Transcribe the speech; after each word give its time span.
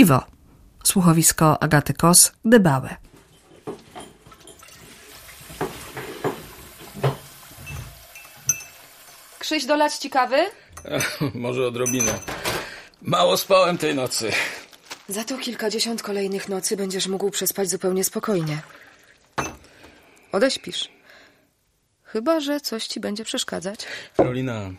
Piwo. 0.00 0.22
Słuchowisko 0.84 1.62
Agaty 1.62 1.94
Kos, 1.94 2.32
Debałe. 2.44 2.96
Krzyś, 9.38 9.64
dolać 9.66 9.94
ci 9.94 10.10
kawy? 10.10 10.36
Może 11.34 11.66
odrobinę. 11.66 12.18
Mało 13.02 13.36
spałem 13.36 13.78
tej 13.78 13.94
nocy. 13.94 14.30
Za 15.08 15.24
to 15.24 15.38
kilkadziesiąt 15.38 16.02
kolejnych 16.02 16.48
nocy 16.48 16.76
będziesz 16.76 17.06
mógł 17.06 17.30
przespać 17.30 17.70
zupełnie 17.70 18.04
spokojnie. 18.04 18.62
Odeśpisz. 20.32 20.88
Chyba, 22.02 22.40
że 22.40 22.60
coś 22.60 22.86
ci 22.86 23.00
będzie 23.00 23.24
przeszkadzać. 23.24 23.86
Karolina, 24.16 24.70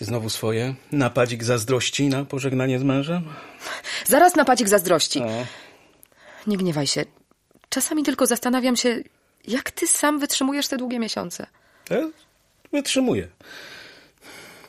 ty 0.00 0.04
znowu 0.04 0.30
swoje? 0.30 0.74
Napadzik 0.92 1.44
zazdrości 1.44 2.08
na 2.08 2.24
pożegnanie 2.24 2.78
z 2.78 2.82
mężem? 2.82 3.32
Zaraz 4.06 4.36
napadzik 4.36 4.68
zazdrości. 4.68 5.20
No. 5.20 5.46
Nie 6.46 6.56
gniewaj 6.56 6.86
się. 6.86 7.04
Czasami 7.68 8.02
tylko 8.02 8.26
zastanawiam 8.26 8.76
się, 8.76 9.02
jak 9.48 9.70
ty 9.70 9.86
sam 9.86 10.18
wytrzymujesz 10.18 10.68
te 10.68 10.76
długie 10.76 10.98
miesiące. 10.98 11.46
Ja 11.90 12.10
wytrzymuję. 12.72 13.28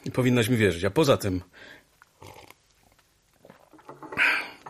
I 0.06 0.12
powinnaś 0.12 0.50
mi 0.50 0.58
wierzyć. 0.58 0.84
A 0.84 0.90
poza 0.90 1.18
tym... 1.18 1.42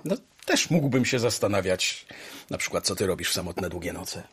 No, 0.06 0.16
też 0.46 0.70
mógłbym 0.70 1.06
się 1.06 1.20
zastanawiać, 1.20 2.06
na 2.50 2.58
przykład, 2.58 2.86
co 2.86 2.96
ty 2.96 3.08
robisz 3.08 3.30
w 3.30 3.34
samotne 3.34 3.70
długie 3.70 3.94
noce. 3.94 4.24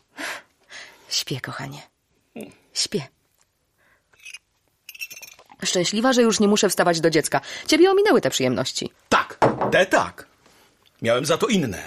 Śpię, 1.09 1.41
kochanie. 1.41 1.83
Śpię. 2.75 3.09
Szczęśliwa, 5.65 6.13
że 6.13 6.23
już 6.23 6.41
nie 6.41 6.49
muszę 6.49 6.69
wstawać 6.69 7.01
do 7.01 7.11
dziecka. 7.11 7.41
Ciebie 7.67 7.91
ominęły 7.91 8.21
te 8.21 8.31
przyjemności. 8.31 8.91
Tak, 9.09 9.39
te 9.73 9.87
tak. 9.87 10.27
Miałem 11.03 11.27
za 11.27 11.39
to 11.39 11.47
inne. 11.47 11.83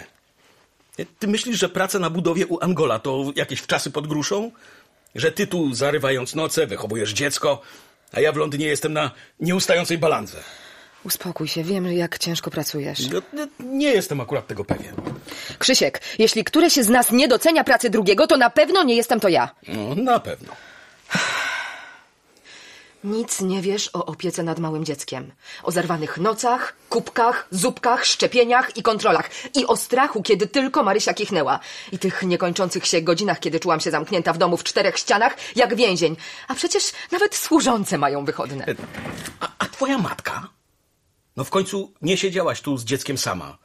Ty 1.19 1.27
myślisz, 1.27 1.59
że 1.59 1.69
praca 1.69 1.99
na 1.99 2.09
budowie 2.09 2.47
u 2.47 2.63
Angola 2.63 2.99
to 2.99 3.31
jakieś 3.35 3.59
wczasy 3.59 3.91
pod 3.91 4.07
gruszą? 4.07 4.51
Że 5.15 5.31
ty 5.31 5.47
tu 5.47 5.73
zarywając 5.73 6.35
noce 6.35 6.67
wychowujesz 6.67 7.13
dziecko, 7.13 7.61
a 8.11 8.19
ja 8.19 8.31
w 8.31 8.35
Londynie 8.35 8.65
jestem 8.65 8.93
na 8.93 9.11
nieustającej 9.39 9.97
balandze. 9.97 10.37
Uspokój 11.03 11.47
się, 11.47 11.63
wiem, 11.63 11.91
jak 11.93 12.17
ciężko 12.17 12.51
pracujesz. 12.51 12.99
No, 13.09 13.21
no, 13.33 13.47
nie 13.59 13.91
jestem 13.91 14.21
akurat 14.21 14.47
tego 14.47 14.65
pewien. 14.65 14.95
Krzysiek, 15.59 16.01
jeśli 16.19 16.43
któreś 16.43 16.73
z 16.73 16.89
nas 16.89 17.11
nie 17.11 17.27
docenia 17.27 17.63
pracy 17.63 17.89
drugiego, 17.89 18.27
to 18.27 18.37
na 18.37 18.49
pewno 18.49 18.83
nie 18.83 18.95
jestem 18.95 19.19
to 19.19 19.29
ja. 19.29 19.49
No, 19.67 19.95
na 19.95 20.19
pewno. 20.19 20.53
Nic 23.03 23.41
nie 23.41 23.61
wiesz 23.61 23.89
o 23.93 24.05
opiece 24.05 24.43
nad 24.43 24.59
małym 24.59 24.85
dzieckiem. 24.85 25.31
O 25.63 25.71
zerwanych 25.71 26.17
nocach, 26.17 26.75
kubkach, 26.89 27.47
zupkach, 27.51 28.05
szczepieniach 28.05 28.77
i 28.77 28.83
kontrolach. 28.83 29.29
I 29.55 29.65
o 29.65 29.77
strachu, 29.77 30.23
kiedy 30.23 30.47
tylko 30.47 30.83
Marysia 30.83 31.13
kichnęła. 31.13 31.59
I 31.91 31.99
tych 31.99 32.23
niekończących 32.23 32.87
się 32.87 33.01
godzinach, 33.01 33.39
kiedy 33.39 33.59
czułam 33.59 33.79
się 33.79 33.91
zamknięta 33.91 34.33
w 34.33 34.37
domu 34.37 34.57
w 34.57 34.63
czterech 34.63 34.97
ścianach, 34.97 35.37
jak 35.55 35.75
więzień. 35.75 36.15
A 36.47 36.55
przecież 36.55 36.83
nawet 37.11 37.35
służące 37.35 37.97
mają 37.97 38.25
wychodne. 38.25 38.65
A, 39.39 39.47
a 39.59 39.65
twoja 39.65 39.97
matka? 39.97 40.47
No 41.37 41.43
w 41.43 41.49
końcu 41.49 41.93
nie 42.01 42.17
siedziałaś 42.17 42.61
tu 42.61 42.77
z 42.77 42.85
dzieckiem 42.85 43.17
sama. 43.17 43.57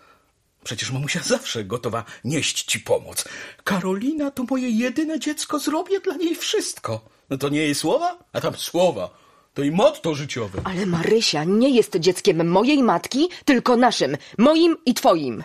Przecież 0.64 0.90
mamusia 0.90 1.20
zawsze 1.22 1.64
gotowa 1.64 2.04
nieść 2.24 2.62
ci 2.62 2.80
pomoc. 2.80 3.24
Karolina 3.64 4.30
to 4.30 4.42
moje 4.50 4.70
jedyne 4.70 5.20
dziecko, 5.20 5.58
zrobię 5.58 6.00
dla 6.00 6.16
niej 6.16 6.36
wszystko. 6.36 7.00
No 7.30 7.38
to 7.38 7.48
nie 7.48 7.60
jej 7.60 7.74
słowa? 7.74 8.18
A 8.32 8.40
tam 8.40 8.56
słowa. 8.56 9.25
To 9.56 9.62
i 9.62 9.70
motto 9.70 10.14
życiowe. 10.14 10.60
Ale 10.64 10.86
Marysia 10.86 11.44
nie 11.44 11.70
jest 11.70 11.96
dzieckiem 11.96 12.48
mojej 12.48 12.82
matki, 12.82 13.28
tylko 13.44 13.76
naszym. 13.76 14.16
Moim 14.38 14.76
i 14.86 14.94
twoim. 14.94 15.44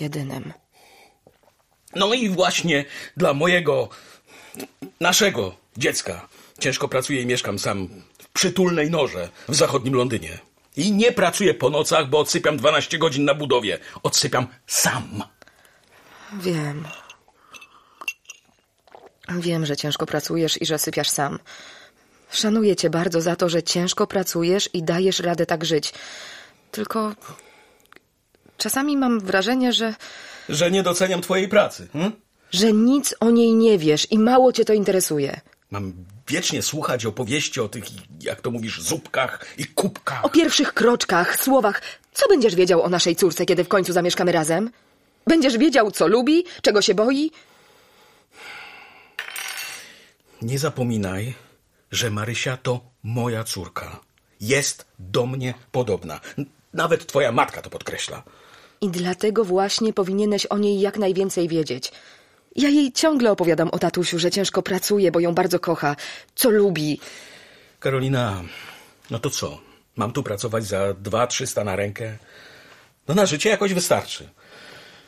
Jedynym. 0.00 0.52
No 1.94 2.14
i 2.14 2.28
właśnie 2.28 2.84
dla 3.16 3.34
mojego, 3.34 3.88
naszego 5.00 5.56
dziecka 5.76 6.28
ciężko 6.58 6.88
pracuję 6.88 7.22
i 7.22 7.26
mieszkam 7.26 7.58
sam 7.58 7.88
w 8.18 8.28
przytulnej 8.28 8.90
norze 8.90 9.28
w 9.48 9.54
zachodnim 9.54 9.94
Londynie. 9.94 10.38
I 10.76 10.92
nie 10.92 11.12
pracuję 11.12 11.54
po 11.54 11.70
nocach, 11.70 12.08
bo 12.08 12.18
odsypiam 12.18 12.56
12 12.56 12.98
godzin 12.98 13.24
na 13.24 13.34
budowie. 13.34 13.78
Odsypiam 14.02 14.46
sam. 14.66 15.24
Wiem. 16.32 16.84
Wiem, 19.28 19.66
że 19.66 19.76
ciężko 19.76 20.06
pracujesz 20.06 20.62
i 20.62 20.66
że 20.66 20.78
sypiasz 20.78 21.08
sam. 21.08 21.38
Szanuję 22.30 22.76
cię 22.76 22.90
bardzo 22.90 23.20
za 23.20 23.36
to, 23.36 23.48
że 23.48 23.62
ciężko 23.62 24.06
pracujesz 24.06 24.70
i 24.72 24.82
dajesz 24.82 25.20
radę 25.20 25.46
tak 25.46 25.64
żyć. 25.64 25.92
Tylko 26.70 27.14
czasami 28.58 28.96
mam 28.96 29.20
wrażenie, 29.20 29.72
że, 29.72 29.94
Że 30.48 30.70
nie 30.70 30.82
doceniam 30.82 31.20
twojej 31.20 31.48
pracy. 31.48 31.88
Hm? 31.92 32.12
że 32.52 32.72
nic 32.72 33.14
o 33.20 33.30
niej 33.30 33.54
nie 33.54 33.78
wiesz 33.78 34.12
i 34.12 34.18
mało 34.18 34.52
cię 34.52 34.64
to 34.64 34.72
interesuje. 34.72 35.40
Mam 35.70 35.92
wiecznie 36.28 36.62
słuchać 36.62 37.06
opowieści 37.06 37.60
o 37.60 37.68
tych, 37.68 37.84
jak 38.22 38.40
to 38.40 38.50
mówisz, 38.50 38.82
zupkach 38.82 39.46
i 39.58 39.66
kubkach. 39.66 40.24
O 40.24 40.28
pierwszych 40.28 40.74
kroczkach, 40.74 41.40
słowach. 41.42 41.82
Co 42.12 42.28
będziesz 42.28 42.54
wiedział 42.54 42.82
o 42.82 42.88
naszej 42.88 43.16
córce, 43.16 43.46
kiedy 43.46 43.64
w 43.64 43.68
końcu 43.68 43.92
zamieszkamy 43.92 44.32
razem? 44.32 44.70
Będziesz 45.26 45.58
wiedział, 45.58 45.90
co 45.90 46.06
lubi, 46.08 46.44
czego 46.62 46.82
się 46.82 46.94
boi? 46.94 47.30
Nie 50.42 50.58
zapominaj, 50.58 51.34
że 51.90 52.10
Marysia 52.10 52.56
to 52.56 52.80
moja 53.02 53.44
córka. 53.44 54.00
Jest 54.40 54.86
do 54.98 55.26
mnie 55.26 55.54
podobna. 55.72 56.20
Nawet 56.74 57.06
twoja 57.06 57.32
matka 57.32 57.62
to 57.62 57.70
podkreśla. 57.70 58.22
I 58.80 58.88
dlatego 58.88 59.44
właśnie 59.44 59.92
powinieneś 59.92 60.46
o 60.46 60.58
niej 60.58 60.80
jak 60.80 60.98
najwięcej 60.98 61.48
wiedzieć. 61.48 61.92
Ja 62.56 62.68
jej 62.68 62.92
ciągle 62.92 63.30
opowiadam 63.30 63.68
o 63.70 63.78
tatusiu, 63.78 64.18
że 64.18 64.30
ciężko 64.30 64.62
pracuje, 64.62 65.12
bo 65.12 65.20
ją 65.20 65.34
bardzo 65.34 65.60
kocha, 65.60 65.96
co 66.34 66.50
lubi. 66.50 67.00
Karolina, 67.80 68.42
no 69.10 69.18
to 69.18 69.30
co? 69.30 69.58
Mam 69.96 70.12
tu 70.12 70.22
pracować 70.22 70.64
za 70.64 70.94
dwa, 70.94 71.26
trzysta 71.26 71.64
na 71.64 71.76
rękę? 71.76 72.18
No 73.08 73.14
na 73.14 73.26
życie 73.26 73.50
jakoś 73.50 73.74
wystarczy. 73.74 74.28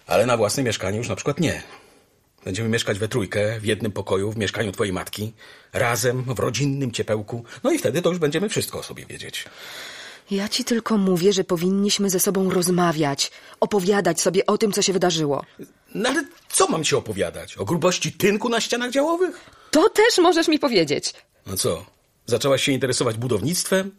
Ale 0.07 0.27
na 0.27 0.37
własne 0.37 0.63
mieszkanie 0.63 0.99
już 0.99 1.09
na 1.09 1.17
przykład 1.17 1.41
nie. 1.41 1.63
Będziemy 2.45 2.69
mieszkać 2.69 2.99
we 2.99 3.09
trójkę, 3.09 3.61
w 3.61 3.65
jednym 3.65 3.93
pokoju, 3.93 4.33
w 4.33 4.37
mieszkaniu 4.37 4.73
twojej 4.73 4.93
matki, 4.93 5.33
razem, 5.73 6.23
w 6.35 6.39
rodzinnym 6.39 6.93
ciepełku. 6.93 7.45
No 7.63 7.71
i 7.73 7.79
wtedy 7.79 8.03
to 8.03 8.09
już 8.09 8.19
będziemy 8.19 8.49
wszystko 8.49 8.79
o 8.79 8.83
sobie 8.83 9.07
wiedzieć. 9.07 9.45
Ja 10.31 10.49
ci 10.49 10.65
tylko 10.65 10.99
mówię, 10.99 11.33
że 11.33 11.45
powinniśmy 11.45 12.11
ze 12.11 12.21
sobą 12.21 12.51
rozmawiać, 12.51 13.31
opowiadać 13.61 14.21
sobie 14.21 14.47
o 14.47 14.59
tym, 14.59 14.73
co 14.73 14.83
się 14.83 14.93
wydarzyło. 14.93 15.45
No 15.95 16.09
ale 16.09 16.25
co 16.49 16.69
mam 16.69 16.85
ci 16.85 16.97
opowiadać? 16.97 17.57
O 17.59 17.65
grubości 17.65 18.13
tynku 18.13 18.49
na 18.49 18.61
ścianach 18.61 18.91
działowych? 18.91 19.51
To 19.71 19.89
też 19.89 20.19
możesz 20.19 20.49
mi 20.49 20.59
powiedzieć. 20.59 21.15
No 21.47 21.57
co? 21.57 21.85
Zaczęłaś 22.27 22.63
się 22.63 22.73
interesować 22.73 23.17
budownictwem? 23.17 23.91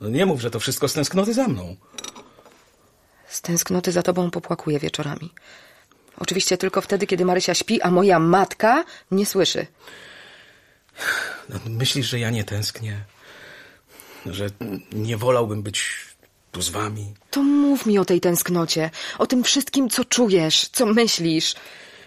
No 0.00 0.08
nie 0.08 0.26
mów, 0.26 0.40
że 0.40 0.50
to 0.50 0.60
wszystko 0.60 0.88
z 0.88 0.92
tęsknoty 0.92 1.34
za 1.34 1.48
mną. 1.48 1.76
Z 3.28 3.40
tęsknoty 3.40 3.92
za 3.92 4.02
tobą 4.02 4.30
popłakuję 4.30 4.78
wieczorami. 4.78 5.30
Oczywiście 6.18 6.58
tylko 6.58 6.80
wtedy, 6.80 7.06
kiedy 7.06 7.24
Marysia 7.24 7.54
śpi, 7.54 7.82
a 7.82 7.90
moja 7.90 8.18
matka 8.18 8.84
nie 9.10 9.26
słyszy. 9.26 9.66
No, 11.48 11.56
myślisz, 11.68 12.06
że 12.06 12.18
ja 12.18 12.30
nie 12.30 12.44
tęsknię? 12.44 13.00
Że 14.26 14.46
nie 14.92 15.16
wolałbym 15.16 15.62
być 15.62 15.90
tu 16.52 16.62
z 16.62 16.68
wami? 16.68 17.14
To 17.30 17.42
mów 17.42 17.86
mi 17.86 17.98
o 17.98 18.04
tej 18.04 18.20
tęsknocie, 18.20 18.90
o 19.18 19.26
tym 19.26 19.44
wszystkim, 19.44 19.90
co 19.90 20.04
czujesz, 20.04 20.68
co 20.72 20.86
myślisz, 20.86 21.54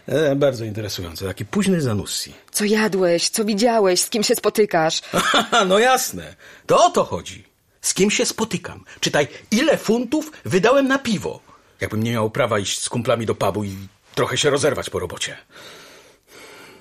E, 0.07 0.35
bardzo 0.35 0.65
interesujące. 0.65 1.25
Taki 1.25 1.45
późny 1.45 1.81
Zanussi. 1.81 2.33
co 2.51 2.65
jadłeś, 2.65 3.29
co 3.29 3.45
widziałeś, 3.45 4.01
z 4.01 4.09
kim 4.09 4.23
się 4.23 4.35
spotykasz. 4.35 5.01
no 5.69 5.79
jasne. 5.79 6.35
To 6.65 6.85
o 6.85 6.89
to 6.89 7.03
chodzi. 7.03 7.43
Z 7.81 7.93
kim 7.93 8.11
się 8.11 8.25
spotykam? 8.25 8.83
Czytaj, 8.99 9.27
ile 9.51 9.77
funtów 9.77 10.31
wydałem 10.45 10.88
na 10.88 11.00
piwo? 11.00 11.39
Jakbym 11.81 12.03
nie 12.03 12.12
miał 12.12 12.29
prawa 12.29 12.59
iść 12.59 12.81
z 12.81 12.89
kumplami 12.89 13.25
do 13.25 13.35
pubu 13.35 13.63
i 13.63 13.75
trochę 14.15 14.38
się 14.38 14.50
rozerwać 14.50 14.89
po 14.89 15.00
robocie. 15.00 15.38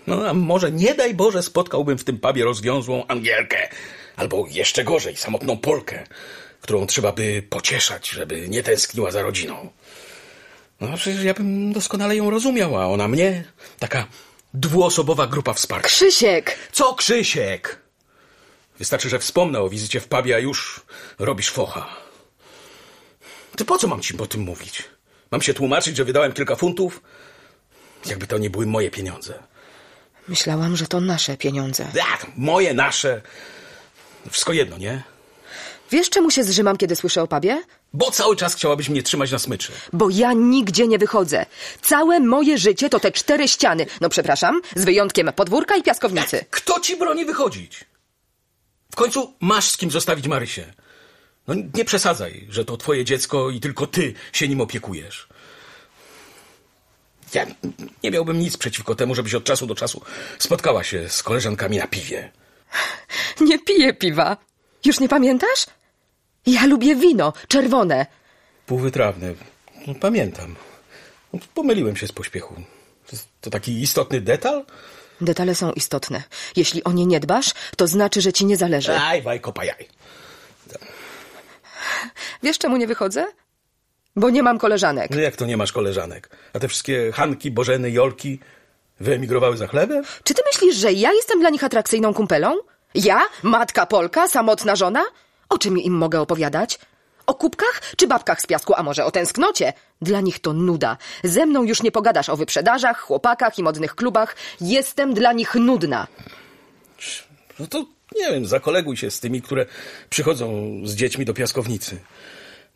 No 0.06 0.28
a 0.28 0.34
może 0.34 0.72
nie 0.72 0.94
daj 0.94 1.14
Boże 1.14 1.42
spotkałbym 1.42 1.98
w 1.98 2.04
tym 2.04 2.19
pubie 2.19 2.44
rozwiązłą 2.44 3.06
Angielkę. 3.06 3.69
Albo 4.16 4.46
jeszcze 4.50 4.84
gorzej, 4.84 5.16
samotną 5.16 5.58
Polkę, 5.58 6.06
którą 6.60 6.86
trzeba 6.86 7.12
by 7.12 7.42
pocieszać, 7.50 8.08
żeby 8.08 8.48
nie 8.48 8.62
tęskniła 8.62 9.10
za 9.10 9.22
rodziną. 9.22 9.70
No 10.80 10.96
przecież 10.96 11.25
ja 11.25 11.34
bym 11.34 11.72
doskonale 11.72 12.16
ją 12.16 12.30
rozumiał, 12.30 12.76
a 12.76 12.86
ona 12.86 13.08
mnie. 13.08 13.44
Taka 13.78 14.06
dwuosobowa 14.54 15.26
grupa 15.26 15.52
wsparcia. 15.52 15.88
Krzysiek! 15.88 16.58
Co 16.72 16.94
Krzysiek? 16.94 17.78
Wystarczy, 18.78 19.08
że 19.08 19.19
wspomnę 19.19 19.60
o 19.60 19.69
wizycie 19.69 20.00
w 20.00 20.08
pubie, 20.08 20.36
a 20.36 20.38
już 20.38 20.81
robisz 21.19 21.50
focha. 21.50 21.88
Ty 23.56 23.64
po 23.64 23.78
co 23.78 23.86
mam 23.88 24.00
ci 24.00 24.19
o 24.19 24.26
tym 24.26 24.40
mówić? 24.40 24.84
Mam 25.31 25.42
się 25.42 25.54
tłumaczyć, 25.54 25.96
że 25.96 26.04
wydałem 26.04 26.32
kilka 26.32 26.56
funtów? 26.56 27.02
Jakby 28.06 28.26
to 28.26 28.38
nie 28.38 28.50
były 28.50 28.66
moje 28.66 28.90
pieniądze. 28.90 29.34
Myślałam, 30.28 30.76
że 30.76 30.86
to 30.86 31.00
nasze 31.00 31.36
pieniądze. 31.36 31.86
Jak? 31.94 32.26
Moje, 32.36 32.74
nasze. 32.74 33.22
Wszystko 34.30 34.52
jedno, 34.52 34.78
nie? 34.78 35.02
Wiesz, 35.90 36.10
czemu 36.10 36.30
się 36.30 36.44
zrzymam, 36.44 36.76
kiedy 36.76 36.96
słyszę 36.96 37.22
o 37.22 37.26
pubie? 37.26 37.62
Bo 37.92 38.10
cały 38.10 38.36
czas 38.36 38.54
chciałabyś 38.54 38.88
mnie 38.88 39.02
trzymać 39.02 39.32
na 39.32 39.38
smyczy. 39.38 39.72
Bo 39.92 40.10
ja 40.10 40.32
nigdzie 40.32 40.86
nie 40.86 40.98
wychodzę. 40.98 41.46
Całe 41.82 42.20
moje 42.20 42.58
życie 42.58 42.88
to 42.90 43.00
te 43.00 43.12
cztery 43.12 43.48
ściany. 43.48 43.86
No 44.00 44.08
przepraszam, 44.08 44.60
z 44.76 44.84
wyjątkiem 44.84 45.30
podwórka 45.36 45.76
i 45.76 45.82
piaskownicy. 45.82 46.44
Kto 46.50 46.80
ci 46.80 46.96
broni 46.96 47.24
wychodzić? 47.24 47.84
W 48.92 48.96
końcu 48.96 49.34
masz 49.40 49.70
z 49.70 49.76
kim 49.76 49.90
zostawić 49.90 50.28
Marysię. 50.28 50.72
No 51.46 51.54
nie 51.74 51.84
przesadzaj, 51.84 52.46
że 52.50 52.64
to 52.64 52.76
twoje 52.76 53.04
dziecko 53.04 53.50
i 53.50 53.60
tylko 53.60 53.86
ty 53.86 54.14
się 54.32 54.48
nim 54.48 54.60
opiekujesz. 54.60 55.28
Ja 57.34 57.46
nie 58.02 58.10
miałbym 58.10 58.38
nic 58.38 58.56
przeciwko 58.56 58.94
temu, 58.94 59.14
żebyś 59.14 59.34
od 59.34 59.44
czasu 59.44 59.66
do 59.66 59.75
czasu 59.75 60.02
spotkała 60.38 60.84
się 60.84 61.08
z 61.08 61.22
koleżankami 61.22 61.78
na 61.78 61.86
piwie. 61.86 62.32
Nie 63.40 63.58
piję 63.58 63.94
piwa. 63.94 64.36
Już 64.84 65.00
nie 65.00 65.08
pamiętasz? 65.08 65.66
Ja 66.46 66.66
lubię 66.66 66.96
wino, 66.96 67.32
czerwone. 67.48 68.06
Półwytrawne. 68.66 69.34
Pamiętam. 70.00 70.56
Pomyliłem 71.54 71.96
się 71.96 72.06
z 72.06 72.12
pośpiechu. 72.12 72.54
To, 73.06 73.16
to 73.40 73.50
taki 73.50 73.82
istotny 73.82 74.20
detal? 74.20 74.64
Detale 75.20 75.54
są 75.54 75.72
istotne. 75.72 76.22
Jeśli 76.56 76.84
o 76.84 76.92
nie 76.92 77.06
nie 77.06 77.20
dbasz, 77.20 77.50
to 77.76 77.86
znaczy, 77.86 78.20
że 78.20 78.32
ci 78.32 78.46
nie 78.46 78.56
zależy. 78.56 78.92
Aj, 78.92 79.22
wajko, 79.22 79.52
pajaj. 79.52 79.88
Wiesz, 82.42 82.58
czemu 82.58 82.76
nie 82.76 82.86
wychodzę? 82.86 83.26
Bo 84.19 84.31
nie 84.31 84.43
mam 84.43 84.59
koleżanek. 84.59 85.11
No 85.11 85.20
jak 85.20 85.37
to 85.37 85.47
nie 85.47 85.56
masz 85.56 85.73
koleżanek? 85.73 86.31
A 86.53 86.59
te 86.59 86.69
wszystkie 86.69 87.12
Hanki, 87.12 87.50
Bożeny, 87.50 87.91
Jolki 87.91 88.38
wyemigrowały 89.00 89.56
za 89.56 89.67
chlebem? 89.67 90.05
Czy 90.25 90.35
ty 90.35 90.43
myślisz, 90.47 90.76
że 90.76 90.93
ja 90.93 91.12
jestem 91.12 91.41
dla 91.41 91.50
nich 91.50 91.65
atrakcyjną 91.65 92.15
kumpelą? 92.15 92.56
Ja? 92.94 93.23
Matka 93.43 93.87
Polka? 93.87 94.29
Samotna 94.29 94.76
żona? 94.76 95.05
O 95.49 95.59
czym 95.59 95.79
im 95.79 95.93
mogę 95.93 96.20
opowiadać? 96.20 96.79
O 97.26 97.35
kubkach 97.35 97.82
czy 97.97 98.06
babkach 98.06 98.41
z 98.41 98.47
piasku, 98.47 98.75
a 98.76 98.82
może 98.82 99.05
o 99.05 99.11
tęsknocie? 99.11 99.73
Dla 100.03 100.20
nich 100.20 100.38
to 100.38 100.53
nuda. 100.53 100.97
Ze 101.25 101.47
mną 101.47 101.62
już 101.62 101.82
nie 101.82 101.91
pogadasz 101.91 102.29
o 102.29 102.37
wyprzedażach, 102.37 103.00
chłopakach 103.00 103.59
i 103.59 103.62
modnych 103.62 103.94
klubach. 103.94 104.37
Jestem 104.61 105.15
dla 105.15 105.32
nich 105.32 105.55
nudna. 105.55 106.06
No 107.59 107.67
to 107.67 107.85
nie 108.17 108.32
wiem, 108.32 108.47
zakoleguj 108.47 108.97
się 108.97 109.11
z 109.11 109.20
tymi, 109.20 109.43
które 109.43 109.67
przychodzą 110.11 110.73
z 110.85 110.94
dziećmi 110.94 111.25
do 111.25 111.35
piaskownicy. 111.35 111.99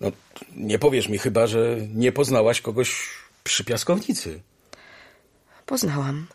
No, 0.03 0.13
nie 0.57 0.79
powiesz 0.79 1.09
mi 1.09 1.19
chyba, 1.19 1.47
że 1.47 1.77
nie 1.95 2.13
poznałaś 2.13 2.61
kogoś 2.61 3.09
przy 3.45 3.65
piaskownicy. 3.65 4.41
Poznałam. 5.67 6.27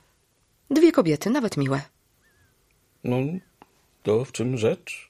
Dwie 0.69 0.91
kobiety, 0.91 1.29
nawet 1.29 1.57
miłe. 1.57 1.81
No, 3.03 3.17
to 4.03 4.25
w 4.25 4.31
czym 4.31 4.57
rzecz? 4.57 5.09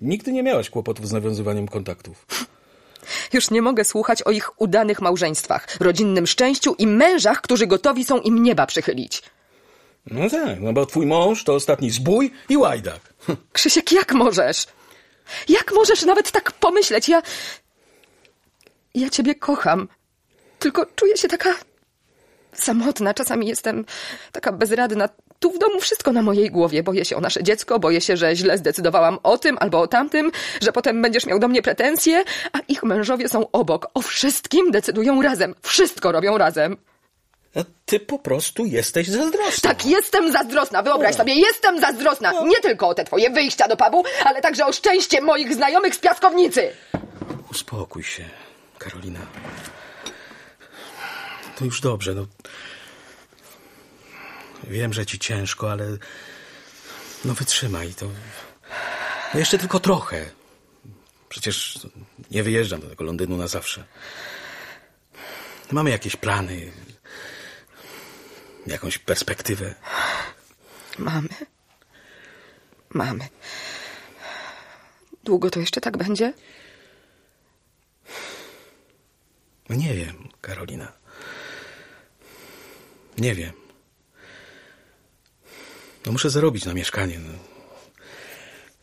Nigdy 0.00 0.32
nie 0.32 0.42
miałaś 0.42 0.70
kłopotów 0.70 1.08
z 1.08 1.12
nawiązywaniem 1.12 1.68
kontaktów. 1.68 2.26
Już 3.32 3.50
nie 3.50 3.62
mogę 3.62 3.84
słuchać 3.84 4.22
o 4.22 4.30
ich 4.30 4.60
udanych 4.60 5.00
małżeństwach, 5.00 5.76
rodzinnym 5.80 6.26
szczęściu 6.26 6.74
i 6.78 6.86
mężach, 6.86 7.40
którzy 7.40 7.66
gotowi 7.66 8.04
są 8.04 8.20
im 8.20 8.42
nieba 8.42 8.66
przychylić. 8.66 9.22
No 10.06 10.30
tak, 10.30 10.60
no 10.60 10.72
bo 10.72 10.86
twój 10.86 11.06
mąż 11.06 11.44
to 11.44 11.54
ostatni 11.54 11.90
zbój 11.90 12.30
i 12.48 12.56
łajdak. 12.56 13.00
Krzysiek, 13.52 13.92
jak 13.92 14.12
możesz? 14.12 14.66
Jak 15.48 15.72
możesz 15.74 16.02
nawet 16.04 16.30
tak 16.30 16.52
pomyśleć? 16.52 17.08
Ja. 17.08 17.22
Ja 18.94 19.10
ciebie 19.10 19.34
kocham. 19.34 19.88
Tylko 20.58 20.86
czuję 20.96 21.16
się 21.16 21.28
taka. 21.28 21.54
samotna. 22.52 23.14
Czasami 23.14 23.46
jestem 23.46 23.84
taka 24.32 24.52
bezradna. 24.52 25.08
Tu 25.40 25.50
w 25.50 25.58
domu 25.58 25.80
wszystko 25.80 26.12
na 26.12 26.22
mojej 26.22 26.50
głowie. 26.50 26.82
Boję 26.82 27.04
się 27.04 27.16
o 27.16 27.20
nasze 27.20 27.42
dziecko, 27.42 27.78
boję 27.78 28.00
się, 28.00 28.16
że 28.16 28.36
źle 28.36 28.58
zdecydowałam 28.58 29.18
o 29.22 29.38
tym 29.38 29.56
albo 29.60 29.80
o 29.80 29.86
tamtym, 29.86 30.30
że 30.62 30.72
potem 30.72 31.02
będziesz 31.02 31.26
miał 31.26 31.38
do 31.38 31.48
mnie 31.48 31.62
pretensje, 31.62 32.24
a 32.52 32.58
ich 32.68 32.82
mężowie 32.82 33.28
są 33.28 33.50
obok. 33.50 33.86
O 33.94 34.02
wszystkim 34.02 34.70
decydują 34.70 35.22
razem. 35.22 35.54
Wszystko 35.62 36.12
robią 36.12 36.38
razem. 36.38 36.76
Ty 37.86 38.00
po 38.00 38.18
prostu 38.18 38.64
jesteś 38.64 39.08
zazdrosna. 39.08 39.70
Tak, 39.70 39.86
jestem 39.86 40.32
zazdrosna. 40.32 40.82
Wyobraź 40.82 41.14
sobie, 41.16 41.34
jestem 41.34 41.80
zazdrosna. 41.80 42.32
Nie 42.42 42.56
tylko 42.56 42.88
o 42.88 42.94
te 42.94 43.04
twoje 43.04 43.30
wyjścia 43.30 43.68
do 43.68 43.76
pubu, 43.76 44.04
ale 44.24 44.40
także 44.40 44.66
o 44.66 44.72
szczęście 44.72 45.20
moich 45.20 45.54
znajomych 45.54 45.94
z 45.94 45.98
piaskownicy. 45.98 46.72
Uspokój 47.50 48.02
się, 48.02 48.24
Karolina. 48.78 49.20
To 51.58 51.64
już 51.64 51.80
dobrze, 51.80 52.14
no. 52.14 52.26
Wiem, 54.64 54.92
że 54.92 55.06
ci 55.06 55.18
ciężko, 55.18 55.72
ale. 55.72 55.84
No 57.24 57.34
wytrzymaj 57.34 57.94
to. 57.94 58.06
No 59.34 59.40
jeszcze 59.40 59.58
tylko 59.58 59.80
trochę. 59.80 60.30
Przecież 61.28 61.78
nie 62.30 62.42
wyjeżdżam 62.42 62.80
do 62.80 62.88
tego 62.88 63.04
Londynu 63.04 63.36
na 63.36 63.46
zawsze. 63.46 63.84
Mamy 65.72 65.90
jakieś 65.90 66.16
plany. 66.16 66.72
Jakąś 68.66 68.98
perspektywę. 68.98 69.74
Mamy. 70.98 71.28
Mamy. 72.90 73.28
Długo 75.24 75.50
to 75.50 75.60
jeszcze 75.60 75.80
tak 75.80 75.96
będzie? 75.96 76.32
No 79.68 79.76
nie 79.76 79.94
wiem, 79.94 80.28
Karolina. 80.40 80.92
Nie 83.18 83.34
wiem. 83.34 83.52
No 86.06 86.12
muszę 86.12 86.30
zarobić 86.30 86.64
na 86.64 86.74
mieszkanie. 86.74 87.18
No. 87.18 87.38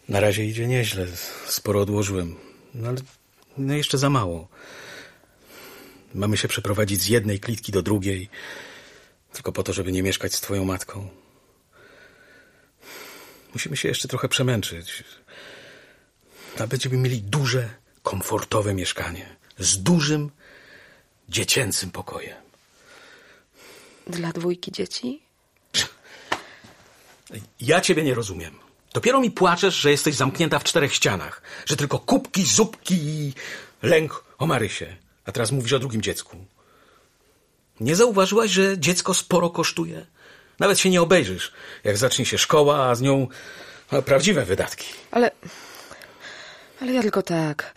Na 0.09 0.19
razie 0.19 0.45
idzie 0.45 0.68
nieźle. 0.68 1.07
Sporo 1.45 1.81
odłożyłem. 1.81 2.35
No 2.74 2.89
ale 2.89 2.97
no 3.57 3.74
jeszcze 3.74 3.97
za 3.97 4.09
mało. 4.09 4.47
Mamy 6.13 6.38
się 6.38 6.47
przeprowadzić 6.47 7.01
z 7.01 7.07
jednej 7.07 7.39
klitki 7.39 7.71
do 7.71 7.81
drugiej. 7.81 8.30
Tylko 9.33 9.51
po 9.51 9.63
to, 9.63 9.74
żeby 9.74 9.91
nie 9.91 10.03
mieszkać 10.03 10.35
z 10.35 10.41
twoją 10.41 10.65
matką. 10.65 11.09
Musimy 13.53 13.77
się 13.77 13.88
jeszcze 13.88 14.07
trochę 14.07 14.30
przemęczyć. 14.30 15.03
A 16.59 16.68
będziemy 16.68 16.97
mieli 16.97 17.21
duże, 17.21 17.69
komfortowe 18.03 18.74
mieszkanie. 18.74 19.35
Z 19.59 19.83
dużym, 19.83 20.31
dziecięcym 21.30 21.91
pokojem. 21.91 22.38
Dla 24.07 24.31
dwójki 24.31 24.71
dzieci? 24.71 25.21
Ja 27.59 27.81
ciebie 27.81 28.03
nie 28.03 28.13
rozumiem. 28.13 28.59
Dopiero 28.94 29.19
mi 29.19 29.31
płaczesz, 29.31 29.75
że 29.75 29.91
jesteś 29.91 30.15
zamknięta 30.15 30.59
w 30.59 30.63
czterech 30.63 30.94
ścianach. 30.94 31.41
Że 31.65 31.75
tylko 31.75 32.00
kubki, 32.00 32.45
zupki 32.45 32.95
i 32.95 33.33
lęk 33.81 34.24
o 34.38 34.45
Marysię. 34.45 34.97
A 35.25 35.31
teraz 35.31 35.52
mówisz 35.52 35.73
o 35.73 35.80
drugim 35.80 36.02
dziecku. 36.02 36.45
Nie 37.80 37.95
zauważyłaś, 37.95 38.51
że 38.51 38.77
dziecko 38.77 39.13
sporo 39.13 39.49
kosztuje? 39.49 40.06
Nawet 40.59 40.80
się 40.80 40.89
nie 40.89 41.01
obejrzysz, 41.01 41.51
jak 41.83 41.97
zacznie 41.97 42.25
się 42.25 42.37
szkoła, 42.37 42.85
a 42.89 42.95
z 42.95 43.01
nią 43.01 43.27
no, 43.92 44.01
prawdziwe 44.01 44.45
wydatki. 44.45 44.87
Ale. 45.11 45.31
Ale 46.81 46.94
ja 46.94 47.01
tylko 47.01 47.21
tak. 47.21 47.73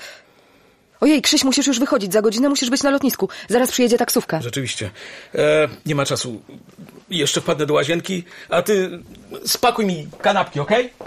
Ojej, 1.01 1.23
Krzyś, 1.23 1.45
musisz 1.45 1.67
już 1.67 1.79
wychodzić. 1.79 2.13
Za 2.13 2.23
godzinę 2.23 2.49
musisz 2.49 2.71
być 2.71 2.83
na 2.83 2.91
lotnisku. 2.91 3.29
Zaraz 3.49 3.71
przyjedzie 3.71 3.99
taksówka. 3.99 4.43
Rzeczywiście. 4.43 4.91
E, 5.35 5.69
nie 5.87 5.95
ma 5.95 6.07
czasu. 6.07 6.43
Jeszcze 7.11 7.41
wpadnę 7.41 7.67
do 7.67 7.75
łazienki, 7.75 8.25
a 8.49 8.63
ty 8.63 9.03
spakuj 9.47 9.87
mi 9.87 10.09
kanapki, 10.23 10.61
okej? 10.61 10.93
No, 11.01 11.06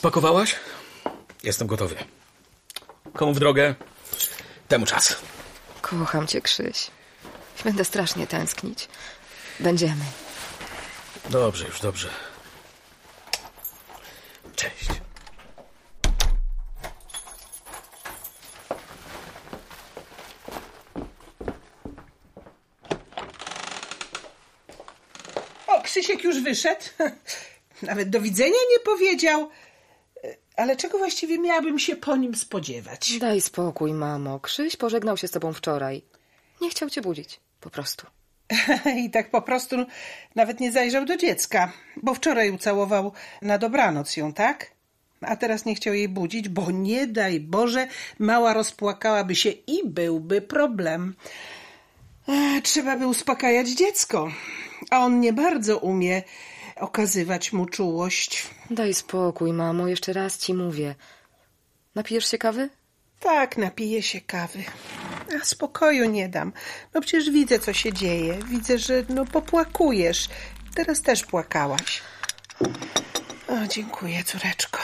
spakowałaś? 0.00 0.56
Jestem 1.42 1.66
gotowy. 1.66 1.96
Komu 3.14 3.34
w 3.34 3.38
drogę? 3.38 3.74
Temu 4.68 4.86
czas. 4.86 5.16
Kocham 5.82 6.26
cię, 6.26 6.40
Krzyś. 6.40 6.90
Będę 7.64 7.84
strasznie 7.84 8.26
tęsknić. 8.26 8.88
Będziemy. 9.60 10.04
Dobrze, 11.30 11.66
już 11.66 11.80
dobrze. 11.80 12.08
Cześć. 14.56 14.90
O, 25.66 25.82
Krzysiek 25.82 26.24
już 26.24 26.40
wyszedł. 26.42 26.84
Nawet 27.82 28.10
do 28.10 28.20
widzenia 28.20 28.60
nie 28.70 28.78
powiedział. 28.80 29.50
Ale 30.60 30.76
czego 30.76 30.98
właściwie 30.98 31.38
miałabym 31.38 31.78
się 31.78 31.96
po 31.96 32.16
nim 32.16 32.34
spodziewać? 32.34 33.18
Daj 33.18 33.40
spokój, 33.40 33.92
mamo. 33.92 34.40
Krzyś 34.40 34.76
pożegnał 34.76 35.16
się 35.16 35.28
z 35.28 35.30
tobą 35.30 35.52
wczoraj. 35.52 36.02
Nie 36.60 36.70
chciał 36.70 36.90
cię 36.90 37.00
budzić. 37.00 37.40
Po 37.60 37.70
prostu. 37.70 38.06
I 39.04 39.10
tak 39.10 39.30
po 39.30 39.42
prostu 39.42 39.76
nawet 40.34 40.60
nie 40.60 40.72
zajrzał 40.72 41.04
do 41.04 41.16
dziecka, 41.16 41.72
bo 41.96 42.14
wczoraj 42.14 42.50
ucałował 42.50 43.12
na 43.42 43.58
dobranoc 43.58 44.16
ją, 44.16 44.32
tak? 44.32 44.70
A 45.20 45.36
teraz 45.36 45.64
nie 45.64 45.74
chciał 45.74 45.94
jej 45.94 46.08
budzić, 46.08 46.48
bo 46.48 46.70
nie 46.70 47.06
daj 47.06 47.40
Boże, 47.40 47.88
mała 48.18 48.54
rozpłakałaby 48.54 49.34
się 49.34 49.50
i 49.50 49.80
byłby 49.84 50.40
problem. 50.40 51.14
E, 52.28 52.62
trzeba 52.62 52.96
by 52.96 53.06
uspokajać 53.06 53.68
dziecko, 53.68 54.28
a 54.90 54.98
on 54.98 55.20
nie 55.20 55.32
bardzo 55.32 55.78
umie 55.78 56.22
okazywać 56.80 57.52
mu 57.52 57.66
czułość. 57.66 58.46
Daj 58.70 58.94
spokój, 58.94 59.52
mamo, 59.52 59.88
jeszcze 59.88 60.12
raz 60.12 60.38
ci 60.38 60.54
mówię. 60.54 60.94
Napijesz 61.94 62.30
się 62.30 62.38
kawy? 62.38 62.68
Tak, 63.20 63.56
napiję 63.56 64.02
się 64.02 64.20
kawy. 64.20 64.64
A 65.42 65.44
spokoju 65.44 66.10
nie 66.10 66.28
dam. 66.28 66.52
No 66.94 67.00
przecież 67.00 67.30
widzę, 67.30 67.58
co 67.58 67.72
się 67.72 67.92
dzieje. 67.92 68.38
Widzę, 68.48 68.78
że 68.78 69.04
no 69.08 69.24
popłakujesz. 69.24 70.28
Teraz 70.74 71.02
też 71.02 71.24
płakałaś. 71.24 72.02
O, 73.48 73.66
dziękuję, 73.68 74.24
córeczko. 74.24 74.78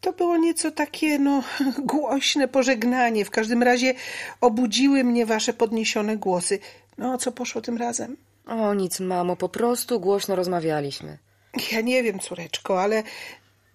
To 0.00 0.12
było 0.12 0.36
nieco 0.36 0.70
takie, 0.70 1.18
no, 1.18 1.42
głośne 1.78 2.48
pożegnanie. 2.48 3.24
W 3.24 3.30
każdym 3.30 3.62
razie 3.62 3.94
obudziły 4.40 5.04
mnie 5.04 5.26
wasze 5.26 5.52
podniesione 5.52 6.16
głosy. 6.16 6.58
No, 6.98 7.12
o 7.12 7.18
co 7.18 7.32
poszło 7.32 7.60
tym 7.60 7.76
razem? 7.76 8.16
O, 8.50 8.74
nic, 8.74 9.00
mamo, 9.00 9.36
po 9.36 9.48
prostu 9.48 10.00
głośno 10.00 10.36
rozmawialiśmy. 10.36 11.18
Ja 11.72 11.80
nie 11.80 12.02
wiem, 12.02 12.20
córeczko, 12.20 12.82
ale 12.82 13.02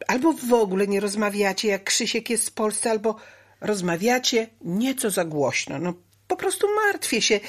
albo 0.08 0.34
w 0.34 0.54
ogóle 0.54 0.88
nie 0.88 1.00
rozmawiacie, 1.00 1.68
jak 1.68 1.84
Krzysiek 1.84 2.30
jest 2.30 2.50
w 2.50 2.52
Polsce, 2.52 2.92
albo 2.92 3.16
rozmawiacie 3.62 4.48
nieco 4.62 5.10
za 5.10 5.26
głośno. 5.26 5.80
No, 5.80 5.94
po 6.28 6.36
prostu 6.36 6.68
martwię 6.86 7.22
się. 7.22 7.40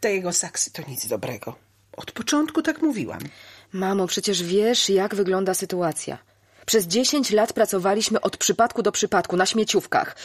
Te 0.00 0.14
jego 0.14 0.32
saksy 0.32 0.72
to 0.72 0.82
nic 0.88 1.06
dobrego. 1.06 1.56
Od 1.96 2.12
początku 2.12 2.62
tak 2.62 2.82
mówiłam. 2.82 3.20
Mamo, 3.72 4.06
przecież 4.06 4.42
wiesz, 4.42 4.88
jak 4.88 5.14
wygląda 5.14 5.54
sytuacja. 5.54 6.18
Przez 6.66 6.86
10 6.86 7.30
lat 7.30 7.52
pracowaliśmy 7.52 8.20
od 8.20 8.36
przypadku 8.36 8.82
do 8.82 8.92
przypadku 8.92 9.36
na 9.36 9.46
śmieciówkach. 9.46 10.16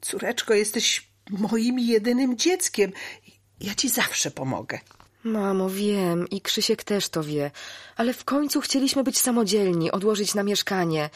Córeczko, 0.00 0.54
jesteś 0.54 1.08
moim 1.30 1.78
jedynym 1.78 2.36
dzieckiem. 2.36 2.92
Ja 3.60 3.74
ci 3.74 3.88
zawsze 3.88 4.30
pomogę. 4.30 4.78
Mamo, 5.24 5.70
wiem 5.70 6.28
i 6.28 6.40
Krzysiek 6.40 6.84
też 6.84 7.08
to 7.08 7.22
wie, 7.22 7.50
ale 7.96 8.14
w 8.14 8.24
końcu 8.24 8.60
chcieliśmy 8.60 9.04
być 9.04 9.18
samodzielni, 9.18 9.90
odłożyć 9.90 10.34
na 10.34 10.42
mieszkanie. 10.42 11.10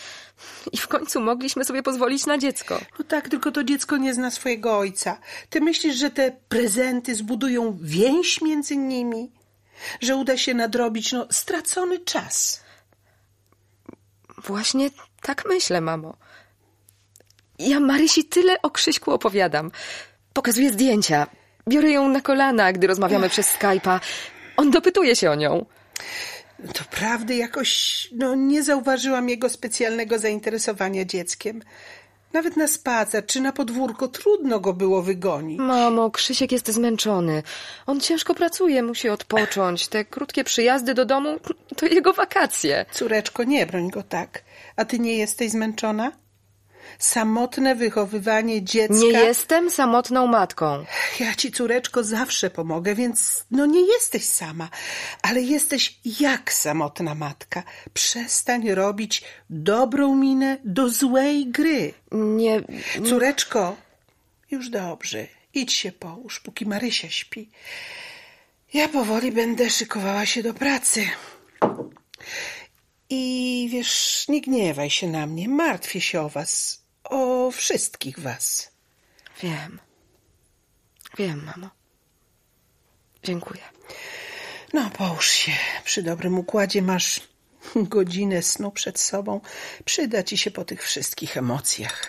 I 0.72 0.76
w 0.76 0.88
końcu 0.88 1.20
mogliśmy 1.20 1.64
sobie 1.64 1.82
pozwolić 1.82 2.26
na 2.26 2.38
dziecko. 2.38 2.80
No 2.98 3.04
tak, 3.04 3.28
tylko 3.28 3.52
to 3.52 3.64
dziecko 3.64 3.96
nie 3.96 4.14
zna 4.14 4.30
swojego 4.30 4.78
ojca. 4.78 5.18
Ty 5.50 5.60
myślisz, 5.60 5.96
że 5.96 6.10
te 6.10 6.36
prezenty 6.48 7.14
zbudują 7.14 7.78
więź 7.82 8.40
między 8.40 8.76
nimi? 8.76 9.30
Że 10.00 10.16
uda 10.16 10.36
się 10.36 10.54
nadrobić, 10.54 11.12
no, 11.12 11.26
stracony 11.30 11.98
czas. 11.98 12.60
Właśnie 14.38 14.90
tak 15.22 15.44
myślę, 15.48 15.80
mamo. 15.80 16.16
Ja 17.58 17.80
Marysi 17.80 18.24
tyle 18.24 18.62
o 18.62 18.70
Krzyśku 18.70 19.12
opowiadam. 19.12 19.70
Pokazuję 20.32 20.72
zdjęcia. 20.72 21.26
Biorę 21.68 21.90
ją 21.90 22.08
na 22.08 22.20
kolana, 22.20 22.72
gdy 22.72 22.86
rozmawiamy 22.86 23.28
przez 23.28 23.54
Skype'a. 23.58 24.00
On 24.56 24.70
dopytuje 24.70 25.16
się 25.16 25.30
o 25.30 25.34
nią. 25.34 25.66
To 26.74 26.84
prawdy 26.90 27.34
jakoś, 27.34 28.08
no, 28.12 28.34
nie 28.34 28.62
zauważyłam 28.62 29.28
jego 29.28 29.48
specjalnego 29.48 30.18
zainteresowania 30.18 31.04
dzieckiem. 31.04 31.62
Nawet 32.32 32.56
na 32.56 32.68
spacer 32.68 33.26
czy 33.26 33.40
na 33.40 33.52
podwórko 33.52 34.08
trudno 34.08 34.60
go 34.60 34.72
było 34.72 35.02
wygonić. 35.02 35.58
Mamo, 35.58 36.10
Krzysiek 36.10 36.52
jest 36.52 36.68
zmęczony. 36.68 37.42
On 37.86 38.00
ciężko 38.00 38.34
pracuje, 38.34 38.82
musi 38.82 39.08
odpocząć. 39.08 39.88
Te 39.88 40.04
krótkie 40.04 40.44
przyjazdy 40.44 40.94
do 40.94 41.04
domu 41.04 41.36
to 41.76 41.86
jego 41.86 42.12
wakacje. 42.12 42.86
Córeczko, 42.92 43.44
nie 43.44 43.66
broń 43.66 43.90
go 43.90 44.02
tak. 44.02 44.42
A 44.76 44.84
ty 44.84 44.98
nie 44.98 45.16
jesteś 45.16 45.50
zmęczona? 45.50 46.12
Samotne 46.98 47.74
wychowywanie 47.74 48.62
dziecka. 48.62 48.94
Nie 48.94 49.08
jestem 49.08 49.70
samotną 49.70 50.26
matką. 50.26 50.84
Ja 51.20 51.34
ci, 51.34 51.52
córeczko, 51.52 52.04
zawsze 52.04 52.50
pomogę, 52.50 52.94
więc 52.94 53.44
no 53.50 53.66
nie 53.66 53.80
jesteś 53.80 54.24
sama, 54.24 54.68
ale 55.22 55.40
jesteś 55.40 55.98
jak 56.20 56.52
samotna 56.52 57.14
matka. 57.14 57.62
Przestań 57.94 58.70
robić 58.70 59.22
dobrą 59.50 60.14
minę 60.14 60.58
do 60.64 60.88
złej 60.88 61.46
gry. 61.46 61.94
Nie. 62.12 62.62
Córeczko, 63.08 63.76
już 64.50 64.68
dobrze. 64.68 65.26
Idź 65.54 65.72
się 65.72 65.92
połóż, 65.92 66.40
póki 66.40 66.66
Marysia 66.66 67.10
śpi. 67.10 67.50
Ja 68.74 68.88
powoli 68.88 69.32
będę 69.32 69.70
szykowała 69.70 70.26
się 70.26 70.42
do 70.42 70.54
pracy. 70.54 71.06
I 73.10 73.68
wiesz, 73.72 74.24
nie 74.28 74.40
gniewaj 74.40 74.90
się 74.90 75.08
na 75.08 75.26
mnie, 75.26 75.48
martwię 75.48 76.00
się 76.00 76.20
o 76.20 76.28
was, 76.28 76.82
o 77.04 77.50
wszystkich 77.50 78.18
was. 78.18 78.70
Wiem. 79.42 79.80
Wiem, 81.18 81.44
mamo. 81.44 81.70
Dziękuję. 83.22 83.60
No, 84.72 84.90
połóż 84.90 85.28
się. 85.30 85.52
Przy 85.84 86.02
dobrym 86.02 86.38
układzie 86.38 86.82
masz 86.82 87.20
godzinę 87.76 88.42
snu 88.42 88.70
przed 88.70 89.00
sobą. 89.00 89.40
Przyda 89.84 90.22
ci 90.22 90.38
się 90.38 90.50
po 90.50 90.64
tych 90.64 90.82
wszystkich 90.84 91.36
emocjach. 91.36 92.08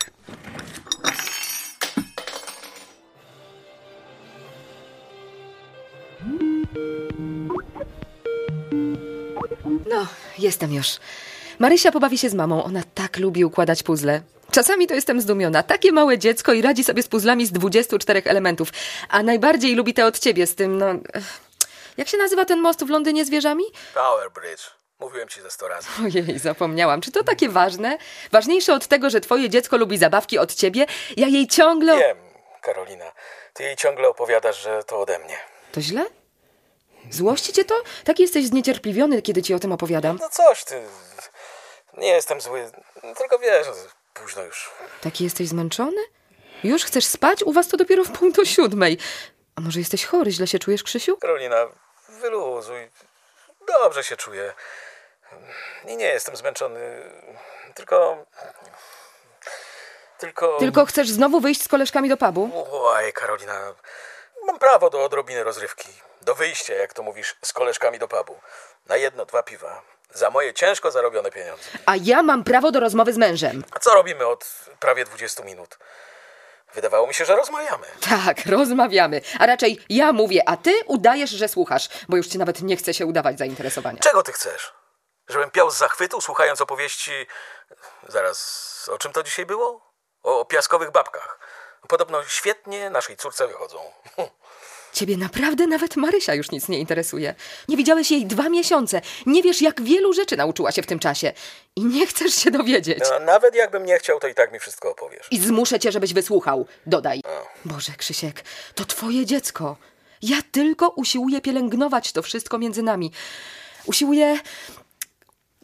No, 9.98 10.08
jestem 10.38 10.74
już. 10.74 10.88
Marysia 11.60 11.92
pobawi 11.92 12.18
się 12.18 12.30
z 12.30 12.34
mamą. 12.34 12.64
Ona 12.64 12.82
tak 12.96 13.18
lubi 13.18 13.46
układać 13.46 13.84
puzzle. 13.84 14.22
Czasami 14.52 14.88
to 14.88 14.94
jestem 14.94 15.22
zdumiona. 15.22 15.64
Takie 15.64 15.92
małe 15.92 16.18
dziecko 16.18 16.54
i 16.54 16.62
radzi 16.62 16.84
sobie 16.84 17.04
z 17.04 17.08
puzzlami 17.08 17.46
z 17.46 17.52
24 17.52 18.22
elementów. 18.26 18.70
A 19.10 19.24
najbardziej 19.24 19.76
lubi 19.76 19.94
te 19.94 20.06
od 20.06 20.20
ciebie 20.20 20.48
z 20.48 20.56
tym, 20.56 20.78
no... 20.78 20.86
Jak 21.98 22.08
się 22.08 22.18
nazywa 22.18 22.46
ten 22.46 22.62
most 22.62 22.86
w 22.86 22.90
Londynie 22.90 23.26
z 23.26 23.30
wieżami? 23.30 23.64
Tower 23.94 24.32
Bridge. 24.32 24.72
Mówiłem 25.00 25.28
ci 25.30 25.42
ze 25.42 25.52
sto 25.52 25.68
razy. 25.68 25.88
Ojej, 26.06 26.40
zapomniałam. 26.40 27.02
Czy 27.02 27.12
to 27.12 27.24
takie 27.24 27.50
ważne? 27.50 27.98
Ważniejsze 28.32 28.74
od 28.74 28.88
tego, 28.88 29.10
że 29.10 29.22
twoje 29.22 29.50
dziecko 29.50 29.78
lubi 29.78 29.98
zabawki 29.98 30.38
od 30.38 30.54
ciebie? 30.54 30.86
Ja 31.18 31.28
jej 31.28 31.48
ciągle... 31.48 31.98
Wiem, 31.98 32.18
Karolina. 32.62 33.12
Ty 33.54 33.64
jej 33.64 33.76
ciągle 33.76 34.08
opowiadasz, 34.08 34.64
że 34.64 34.84
to 34.84 35.00
ode 35.02 35.20
mnie. 35.20 35.38
To 35.72 35.82
źle? 35.82 36.06
Złości 37.12 37.54
cię 37.54 37.66
to? 37.66 37.76
Tak 38.04 38.20
jesteś 38.20 38.46
zniecierpliwiony, 38.48 39.22
kiedy 39.22 39.42
ci 39.42 39.54
o 39.54 39.60
tym 39.60 39.72
opowiadam. 39.72 40.18
No 40.22 40.30
coś 40.30 40.64
ty. 40.64 40.82
Nie 41.98 42.08
jestem 42.08 42.42
zły. 42.42 42.72
Tylko 43.18 43.40
wiesz, 43.40 43.68
późno 44.14 44.44
już. 44.44 44.70
Taki 45.02 45.24
jesteś 45.24 45.48
zmęczony? 45.48 46.02
Już 46.64 46.84
chcesz 46.84 47.06
spać? 47.06 47.44
U 47.44 47.54
was 47.54 47.68
to 47.68 47.78
dopiero 47.78 48.04
w 48.04 48.12
pół 48.12 48.32
do 48.32 48.46
siódmej. 48.46 48.98
A 49.56 49.62
może 49.62 49.80
jesteś 49.80 50.06
chory? 50.06 50.32
Źle 50.32 50.48
się 50.48 50.60
czujesz, 50.60 50.84
Krzysiu? 50.84 51.18
Karolina, 51.18 51.68
wyluzuj. 52.10 52.92
Dobrze 53.68 54.04
się 54.04 54.18
czuję. 54.18 54.54
I 55.88 55.98
nie 55.98 56.06
jestem 56.06 56.36
zmęczony. 56.36 57.12
Tylko. 57.76 58.26
Tylko. 60.20 60.58
Tylko 60.60 60.86
chcesz 60.86 61.10
znowu 61.10 61.40
wyjść 61.40 61.64
z 61.64 61.68
koleżkami 61.68 62.10
do 62.10 62.18
pubu? 62.18 62.50
Oj, 62.72 63.14
Karolina. 63.14 63.74
Mam 64.48 64.60
prawo 64.60 64.90
do 64.90 65.04
odrobiny 65.04 65.44
rozrywki. 65.44 65.90
Do 66.22 66.36
wyjścia, 66.36 66.74
jak 66.74 66.94
to 66.94 67.04
mówisz, 67.04 67.36
z 67.42 67.54
koleżkami 67.54 68.00
do 68.00 68.08
pubu. 68.08 68.40
Na 68.86 68.98
jedno, 68.98 69.26
dwa 69.26 69.44
piwa. 69.44 69.82
Za 70.14 70.30
moje 70.30 70.54
ciężko 70.54 70.92
zarobione 70.92 71.32
pieniądze. 71.32 71.64
A 71.86 71.94
ja 72.02 72.24
mam 72.24 72.44
prawo 72.44 72.72
do 72.72 72.80
rozmowy 72.80 73.14
z 73.14 73.18
mężem. 73.18 73.64
A 73.72 73.80
co 73.80 73.94
robimy 73.94 74.28
od 74.28 74.46
prawie 74.80 75.06
20 75.06 75.44
minut? 75.44 75.78
Wydawało 76.74 77.08
mi 77.08 77.14
się, 77.14 77.26
że 77.26 77.36
rozmawiamy. 77.36 77.88
Tak, 78.10 78.46
rozmawiamy. 78.58 79.22
A 79.40 79.46
raczej 79.46 79.80
ja 79.90 80.12
mówię, 80.14 80.50
a 80.50 80.58
ty 80.58 80.74
udajesz, 80.86 81.30
że 81.30 81.48
słuchasz, 81.48 81.90
bo 82.10 82.18
już 82.18 82.28
ci 82.28 82.38
nawet 82.38 82.62
nie 82.62 82.78
chce 82.78 82.94
się 82.94 83.06
udawać 83.06 83.38
zainteresowania. 83.38 84.00
Czego 84.00 84.24
ty 84.24 84.34
chcesz? 84.34 84.74
Żebym 85.28 85.52
piał 85.52 85.72
z 85.72 85.78
zachwytu, 85.78 86.22
słuchając 86.22 86.62
opowieści. 86.62 87.28
Zaraz, 88.08 88.90
o 88.94 88.98
czym 88.98 89.14
to 89.14 89.24
dzisiaj 89.24 89.46
było? 89.46 89.94
O 90.24 90.46
piaskowych 90.46 90.92
babkach. 90.92 91.40
Podobno 91.88 92.24
świetnie 92.24 92.90
naszej 92.90 93.18
córce 93.18 93.48
wychodzą. 93.48 93.78
Ciebie 94.94 95.18
naprawdę 95.18 95.68
nawet 95.68 95.96
Marysia 95.96 96.34
już 96.34 96.52
nic 96.52 96.70
nie 96.70 96.80
interesuje. 96.80 97.36
Nie 97.68 97.78
widziałeś 97.78 98.12
jej 98.12 98.26
dwa 98.26 98.50
miesiące. 98.50 99.02
Nie 99.26 99.44
wiesz, 99.44 99.62
jak 99.62 99.82
wielu 99.82 100.14
rzeczy 100.14 100.38
nauczyła 100.38 100.72
się 100.72 100.82
w 100.82 100.86
tym 100.86 101.00
czasie. 101.00 101.34
I 101.76 101.86
nie 101.86 102.08
chcesz 102.08 102.36
się 102.36 102.52
dowiedzieć. 102.52 103.00
No, 103.12 103.20
nawet 103.20 103.56
jakbym 103.56 103.86
nie 103.86 104.00
chciał, 104.00 104.20
to 104.20 104.28
i 104.28 104.36
tak 104.36 104.52
mi 104.52 104.60
wszystko 104.60 104.92
opowiesz. 104.92 105.28
I 105.32 105.40
zmuszę 105.40 105.80
cię, 105.80 105.92
żebyś 105.92 106.14
wysłuchał. 106.14 106.68
Dodaj. 106.86 107.22
Boże, 107.66 107.92
Krzysiek, 107.98 108.44
to 108.76 108.86
twoje 108.86 109.26
dziecko. 109.26 109.78
Ja 110.22 110.38
tylko 110.52 110.90
usiłuję 110.90 111.42
pielęgnować 111.42 112.12
to 112.12 112.22
wszystko 112.22 112.58
między 112.58 112.84
nami. 112.84 113.12
Usiłuję. 113.86 114.40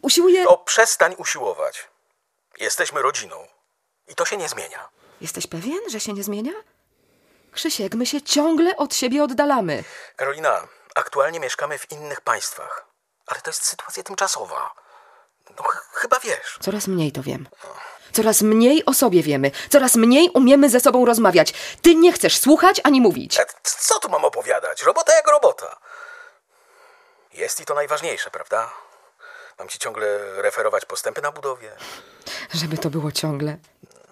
Usiłuję. 0.02 0.44
To 0.44 0.56
przestań 0.56 1.14
usiłować. 1.18 1.88
Jesteśmy 2.60 3.02
rodziną. 3.02 3.36
I 4.08 4.14
to 4.14 4.24
się 4.24 4.36
nie 4.36 4.48
zmienia. 4.48 4.88
Jesteś 5.24 5.46
pewien, 5.46 5.80
że 5.90 6.00
się 6.00 6.12
nie 6.12 6.22
zmienia? 6.22 6.52
Krzysiek, 7.52 7.94
my 7.94 8.06
się 8.06 8.22
ciągle 8.22 8.76
od 8.76 8.94
siebie 8.94 9.24
oddalamy. 9.24 9.84
Karolina, 10.16 10.68
aktualnie 10.94 11.40
mieszkamy 11.40 11.78
w 11.78 11.92
innych 11.92 12.20
państwach. 12.20 12.86
Ale 13.26 13.40
to 13.40 13.50
jest 13.50 13.64
sytuacja 13.64 14.02
tymczasowa. 14.02 14.74
No 15.58 15.62
ch- 15.62 15.88
chyba 15.94 16.20
wiesz. 16.20 16.58
Coraz 16.60 16.86
mniej 16.86 17.12
to 17.12 17.22
wiem. 17.22 17.48
Coraz 18.12 18.42
mniej 18.42 18.84
o 18.86 18.94
sobie 18.94 19.22
wiemy. 19.22 19.50
Coraz 19.70 19.94
mniej 19.96 20.30
umiemy 20.34 20.70
ze 20.70 20.80
sobą 20.80 21.04
rozmawiać. 21.04 21.52
Ty 21.82 21.94
nie 21.94 22.12
chcesz 22.12 22.38
słuchać 22.40 22.80
ani 22.84 23.00
mówić. 23.00 23.38
E, 23.40 23.46
Co 23.64 23.98
tu 24.00 24.08
mam 24.08 24.24
opowiadać? 24.24 24.82
Robota 24.82 25.14
jak 25.14 25.28
robota. 25.28 25.76
Jest 27.32 27.60
i 27.60 27.64
to 27.64 27.74
najważniejsze, 27.74 28.30
prawda? 28.30 28.70
Mam 29.58 29.68
ci 29.68 29.78
ciągle 29.78 30.42
referować 30.42 30.84
postępy 30.84 31.22
na 31.22 31.32
budowie. 31.32 31.72
Żeby 32.54 32.78
to 32.78 32.90
było 32.90 33.12
ciągle. 33.12 33.56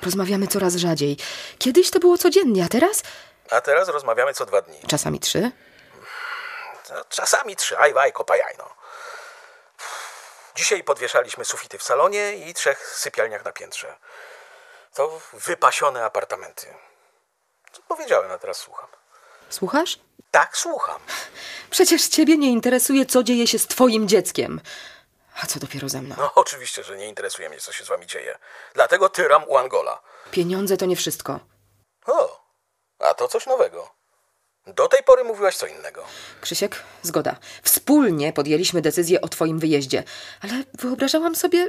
Rozmawiamy 0.02 0.46
coraz 0.46 0.74
rzadziej. 0.74 1.16
Kiedyś 1.58 1.90
to 1.90 1.98
było 1.98 2.18
codziennie, 2.18 2.64
a 2.64 2.68
teraz 2.68 3.02
A 3.50 3.60
teraz 3.60 3.88
rozmawiamy 3.88 4.34
co 4.34 4.46
dwa 4.46 4.62
dni. 4.62 4.78
czasami 4.88 5.20
trzy. 5.20 5.50
No, 6.90 7.04
Czasami 7.08 7.56
trzy, 7.56 7.78
aj 7.78 7.92
waj, 7.94 8.12
kopajaj, 8.12 8.54
no. 8.58 8.68
Dzisiaj 10.54 10.84
podwieszaliśmy 10.84 11.44
sufity 11.44 11.78
w 11.78 11.82
salonie 11.82 12.36
i 12.36 12.54
trzech 12.54 12.94
sypialniach 12.96 13.44
na 13.44 13.52
piętrze. 13.52 13.96
To 14.94 15.20
wypasione 15.32 16.04
apartamenty. 16.04 16.66
Co 17.72 17.82
powiedziałem, 17.88 18.30
a 18.30 18.38
teraz 18.38 18.56
słucham. 18.56 18.88
Słuchasz? 19.50 19.98
Tak, 20.30 20.56
słucham. 20.56 21.00
Przecież 21.70 22.08
ciebie 22.08 22.36
nie 22.38 22.50
interesuje, 22.50 23.06
co 23.06 23.22
dzieje 23.22 23.46
się 23.46 23.58
z 23.58 23.66
twoim 23.66 24.08
dzieckiem. 24.08 24.60
A 25.42 25.46
co 25.46 25.60
dopiero 25.60 25.88
ze 25.88 26.02
mną? 26.02 26.14
No 26.18 26.32
oczywiście, 26.34 26.84
że 26.84 26.96
nie 26.96 27.08
interesuje 27.08 27.48
mnie, 27.48 27.58
co 27.58 27.72
się 27.72 27.84
z 27.84 27.88
wami 27.88 28.06
dzieje. 28.06 28.38
Dlatego 28.74 29.08
tyram 29.08 29.44
u 29.48 29.56
Angola. 29.56 30.02
Pieniądze 30.30 30.76
to 30.76 30.86
nie 30.86 30.96
wszystko. 30.96 31.40
O, 32.06 32.42
a 32.98 33.14
to 33.14 33.28
coś 33.28 33.46
nowego. 33.46 33.90
Do 34.66 34.88
tej 34.88 35.02
pory 35.04 35.24
mówiłaś 35.24 35.56
co 35.56 35.66
innego. 35.66 36.04
Krzysiek, 36.40 36.82
zgoda. 37.02 37.36
Wspólnie 37.62 38.32
podjęliśmy 38.32 38.82
decyzję 38.82 39.20
o 39.20 39.28
twoim 39.28 39.58
wyjeździe, 39.58 40.04
ale 40.40 40.52
wyobrażałam 40.74 41.36
sobie, 41.36 41.68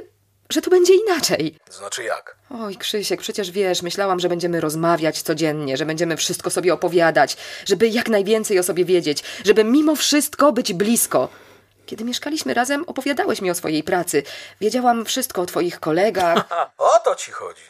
że 0.50 0.62
to 0.62 0.70
będzie 0.70 0.94
inaczej. 0.94 1.58
Znaczy 1.70 2.04
jak? 2.04 2.36
Oj, 2.50 2.76
Krzysiek, 2.76 3.20
przecież 3.20 3.50
wiesz, 3.50 3.82
myślałam, 3.82 4.20
że 4.20 4.28
będziemy 4.28 4.60
rozmawiać 4.60 5.22
codziennie, 5.22 5.76
że 5.76 5.86
będziemy 5.86 6.16
wszystko 6.16 6.50
sobie 6.50 6.74
opowiadać, 6.74 7.36
żeby 7.66 7.88
jak 7.88 8.08
najwięcej 8.08 8.58
o 8.58 8.62
sobie 8.62 8.84
wiedzieć, 8.84 9.24
żeby 9.44 9.64
mimo 9.64 9.96
wszystko 9.96 10.52
być 10.52 10.72
blisko. 10.72 11.28
Kiedy 11.86 12.04
mieszkaliśmy 12.04 12.54
razem, 12.54 12.84
opowiadałeś 12.86 13.40
mi 13.40 13.50
o 13.50 13.54
swojej 13.54 13.82
pracy. 13.82 14.22
Wiedziałam 14.60 15.04
wszystko 15.04 15.42
o 15.42 15.46
twoich 15.46 15.80
kolegach. 15.80 16.44
O 16.78 16.98
to 16.98 17.14
ci 17.14 17.32
chodzi. 17.32 17.62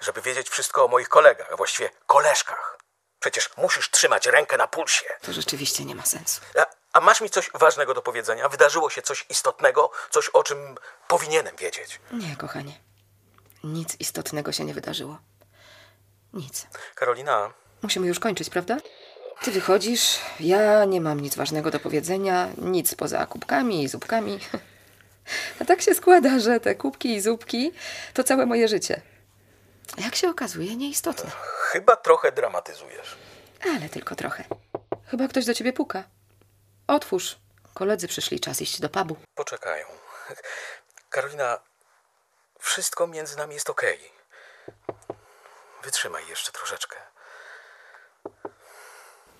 Żeby 0.00 0.22
wiedzieć 0.22 0.48
wszystko 0.48 0.84
o 0.84 0.88
moich 0.88 1.08
kolegach, 1.08 1.52
a 1.52 1.56
właściwie 1.56 1.90
koleżkach. 2.06 2.78
Przecież 3.20 3.50
musisz 3.56 3.90
trzymać 3.90 4.26
rękę 4.26 4.56
na 4.56 4.66
pulsie. 4.68 5.06
To 5.22 5.32
rzeczywiście 5.32 5.84
nie 5.84 5.94
ma 5.94 6.02
sensu. 6.06 6.40
A, 6.58 6.66
a 6.92 7.00
masz 7.00 7.20
mi 7.20 7.30
coś 7.30 7.50
ważnego 7.54 7.94
do 7.94 8.02
powiedzenia? 8.02 8.48
Wydarzyło 8.48 8.90
się 8.90 9.02
coś 9.02 9.26
istotnego, 9.28 9.90
coś 10.10 10.28
o 10.28 10.42
czym 10.42 10.74
powinienem 11.08 11.56
wiedzieć. 11.56 12.00
Nie, 12.12 12.36
kochanie. 12.36 12.80
Nic 13.64 13.96
istotnego 14.00 14.52
się 14.52 14.64
nie 14.64 14.74
wydarzyło. 14.74 15.18
Nic. 16.32 16.66
Karolina, 16.94 17.52
Musimy 17.82 18.06
już 18.06 18.20
kończyć, 18.20 18.50
prawda? 18.50 18.76
Ty 19.42 19.50
wychodzisz, 19.50 20.20
ja 20.40 20.84
nie 20.84 21.00
mam 21.00 21.20
nic 21.20 21.36
ważnego 21.36 21.70
do 21.70 21.80
powiedzenia, 21.80 22.48
nic 22.58 22.94
poza 22.94 23.26
kubkami 23.26 23.82
i 23.82 23.88
zupkami. 23.88 24.38
A 25.60 25.64
tak 25.64 25.82
się 25.82 25.94
składa, 25.94 26.38
że 26.38 26.60
te 26.60 26.74
kubki 26.74 27.14
i 27.14 27.20
zupki 27.20 27.72
to 28.14 28.24
całe 28.24 28.46
moje 28.46 28.68
życie. 28.68 29.00
Jak 29.98 30.14
się 30.16 30.30
okazuje, 30.30 30.76
nieistotne. 30.76 31.30
chyba 31.72 31.96
trochę 31.96 32.32
dramatyzujesz. 32.32 33.16
Ale 33.64 33.88
tylko 33.88 34.16
trochę. 34.16 34.44
Chyba 35.06 35.28
ktoś 35.28 35.44
do 35.44 35.54
ciebie 35.54 35.72
puka. 35.72 36.04
Otwórz. 36.86 37.38
Koledzy 37.74 38.08
przyszli, 38.08 38.40
czas 38.40 38.60
iść 38.62 38.80
do 38.80 38.88
pubu. 38.88 39.16
Poczekają. 39.34 39.86
Karolina, 41.10 41.60
wszystko 42.58 43.06
między 43.06 43.36
nami 43.36 43.54
jest 43.54 43.70
okej. 43.70 43.98
Wytrzymaj 45.84 46.28
jeszcze 46.28 46.52
troszeczkę. 46.52 46.96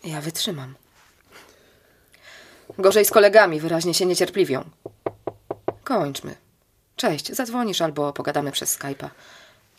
Ja 0.05 0.21
wytrzymam. 0.21 0.75
Gorzej 2.79 3.05
z 3.05 3.11
kolegami, 3.11 3.61
wyraźnie 3.61 3.95
się 3.95 4.07
niecierpliwią. 4.07 4.71
Kończmy. 5.85 6.37
Cześć, 6.97 7.33
zadzwonisz 7.33 7.81
albo 7.81 8.13
pogadamy 8.13 8.53
przez 8.53 8.79
Skype'a. 8.79 9.09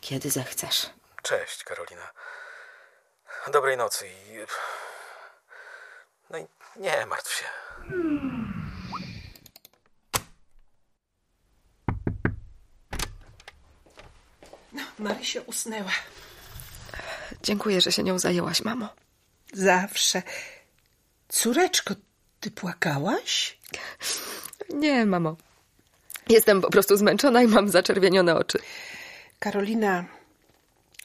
Kiedy 0.01 0.29
zechcesz. 0.29 0.89
Cześć, 1.21 1.63
Karolina. 1.63 2.11
Dobrej 3.51 3.77
nocy 3.77 4.07
i. 4.07 4.11
No 6.29 6.37
i 6.37 6.45
nie 6.75 7.05
martw 7.05 7.33
się. 7.39 7.45
Marysia 14.99 15.41
usnęła. 15.45 15.91
Dziękuję, 17.43 17.81
że 17.81 17.91
się 17.91 18.03
nią 18.03 18.19
zajęłaś, 18.19 18.61
mamo. 18.61 18.89
Zawsze. 19.53 20.23
Córeczko, 21.29 21.95
ty 22.39 22.51
płakałaś? 22.51 23.57
Nie, 24.69 25.05
mamo. 25.05 25.35
Jestem 26.29 26.61
po 26.61 26.69
prostu 26.69 26.97
zmęczona 26.97 27.43
i 27.43 27.47
mam 27.47 27.69
zaczerwienione 27.69 28.35
oczy. 28.35 28.59
Karolina, 29.39 30.05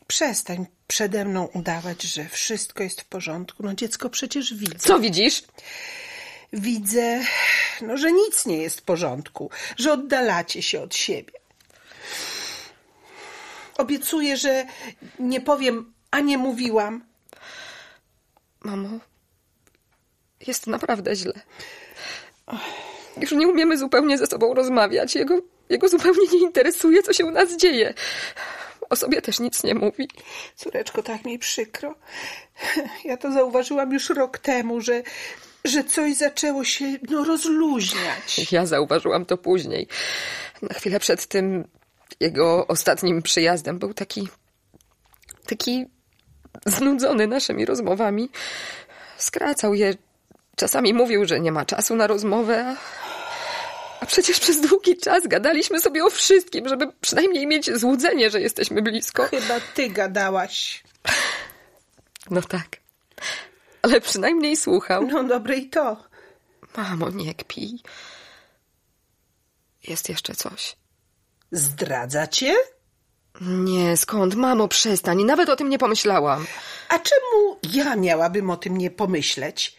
przestań 0.07 0.67
przede 0.87 1.25
mną 1.25 1.49
udawać, 1.55 2.03
że 2.03 2.29
wszystko 2.29 2.83
jest 2.83 3.01
w 3.01 3.05
porządku. 3.05 3.63
No 3.63 3.75
dziecko 3.75 4.11
przecież 4.11 4.55
widzę. 4.55 4.79
Co 4.79 4.99
widzisz? 4.99 5.43
Widzę, 6.53 7.21
no, 7.81 7.97
że 7.97 8.13
nic 8.13 8.47
nie 8.47 8.57
jest 8.57 8.81
w 8.81 8.83
porządku, 8.83 9.51
że 9.77 9.93
oddalacie 9.93 10.63
się 10.63 10.83
od 10.83 10.95
siebie. 10.95 11.33
Obiecuję, 13.79 14.37
że 14.37 14.67
nie 15.19 15.41
powiem, 15.41 15.93
a 16.11 16.21
nie 16.21 16.39
mówiłam. 16.39 17.05
Mamo, 18.67 18.89
jest 20.47 20.67
naprawdę 20.67 21.17
źle. 21.17 21.33
Już 23.21 23.33
nie 23.33 23.49
umiemy 23.49 23.79
zupełnie 23.79 24.19
ze 24.19 24.27
sobą 24.27 24.55
rozmawiać. 24.55 25.15
Jego, 25.15 25.39
jego 25.69 25.89
zupełnie 25.89 26.27
nie 26.33 26.39
interesuje, 26.39 27.03
co 27.03 27.13
się 27.13 27.25
u 27.27 27.31
nas 27.31 27.57
dzieje. 27.57 27.95
O 28.91 28.97
sobie 28.97 29.23
też 29.23 29.41
nic 29.41 29.65
nie 29.65 29.75
mówi. 29.75 30.09
Córeczko, 30.57 31.03
tak 31.03 31.25
mi 31.25 31.39
przykro. 31.39 31.95
Ja 33.05 33.17
to 33.17 33.33
zauważyłam 33.33 33.93
już 33.93 34.11
rok 34.11 34.39
temu, 34.39 34.81
że, 34.81 35.03
że 35.65 35.85
coś 35.85 36.15
zaczęło 36.17 36.65
się 36.65 36.85
no, 37.11 37.25
rozluźniać. 37.25 38.53
Ja 38.53 38.67
zauważyłam 38.67 39.27
to 39.27 39.37
później. 39.37 39.89
Na 40.63 40.75
chwilę 40.75 41.01
przed 41.01 41.27
tym 41.27 41.69
jego 42.21 42.67
ostatnim 42.67 43.23
przyjazdem 43.23 43.79
był 43.79 43.95
taki. 43.95 44.29
taki 45.47 45.87
znudzony 46.67 47.27
naszymi 47.27 47.65
rozmowami. 47.65 48.31
Skracał 49.17 49.75
je. 49.75 49.95
Czasami 50.57 50.95
mówił, 50.95 51.27
że 51.27 51.41
nie 51.41 51.53
ma 51.53 51.65
czasu 51.65 51.97
na 51.97 52.07
rozmowę, 52.07 52.77
a, 54.01 54.07
przecież 54.07 54.41
przez 54.41 54.61
długi 54.61 54.97
czas 54.97 55.27
gadaliśmy 55.27 55.81
sobie 55.81 56.05
o 56.05 56.11
wszystkim, 56.11 56.69
żeby 56.69 56.93
przynajmniej 57.01 57.47
mieć 57.47 57.77
złudzenie, 57.79 58.31
że 58.31 58.41
jesteśmy 58.41 58.83
blisko. 58.83 59.27
Chyba 59.29 59.61
ty 59.75 59.89
gadałaś. 59.89 60.85
No 62.31 62.43
tak. 62.43 62.67
Ale 63.83 64.01
przynajmniej 64.01 64.57
słuchał. 64.57 65.07
No 65.07 65.25
dobre 65.25 65.57
i 65.57 65.71
to. 65.71 66.05
Mamo, 66.77 67.11
nie 67.11 67.35
kpij. 67.35 67.81
Jest 69.89 70.09
jeszcze 70.09 70.35
coś. 70.35 70.77
Zdradza 71.53 72.27
cię? 72.27 72.55
Nie, 73.41 73.97
skąd? 73.97 74.35
Mamo, 74.35 74.69
przestań. 74.69 75.25
Nawet 75.25 75.49
o 75.49 75.57
tym 75.57 75.69
nie 75.69 75.79
pomyślałam. 75.79 76.47
A 76.89 76.99
czemu 76.99 77.57
ja 77.73 77.97
miałabym 77.97 78.51
o 78.51 78.57
tym 78.57 78.77
nie 78.77 78.91
pomyśleć? 78.91 79.77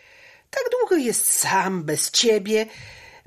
Tak 0.50 0.64
długo 0.72 0.96
jest 0.96 1.34
sam, 1.34 1.84
bez 1.84 2.12
ciebie. 2.12 2.66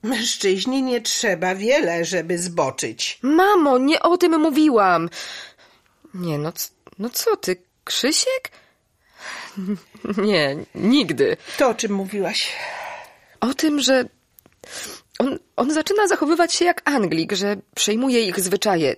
Mężczyźnie 0.03 0.83
nie 0.83 1.01
trzeba 1.01 1.55
wiele, 1.55 2.05
żeby 2.05 2.38
zboczyć. 2.38 3.19
Mamo, 3.23 3.79
nie 3.79 4.01
o 4.03 4.16
tym 4.16 4.40
mówiłam. 4.40 5.11
Nie, 6.14 6.38
no, 6.38 6.53
no 6.99 7.11
co 7.11 7.37
ty, 7.37 7.57
Krzysiek? 7.85 8.51
Nie, 10.16 10.57
nigdy. 10.75 11.37
To, 11.59 11.69
o 11.69 11.75
czym 11.75 11.93
mówiłaś. 11.93 12.53
O 13.40 13.55
tym, 13.55 13.81
że 13.81 14.05
on, 15.19 15.38
on 15.57 15.75
zaczyna 15.75 16.09
zachowywać 16.09 16.55
się 16.55 16.64
jak 16.64 16.90
Anglik, 16.90 17.33
że 17.33 17.57
przejmuje 17.75 18.21
ich 18.29 18.40
zwyczaje. 18.40 18.97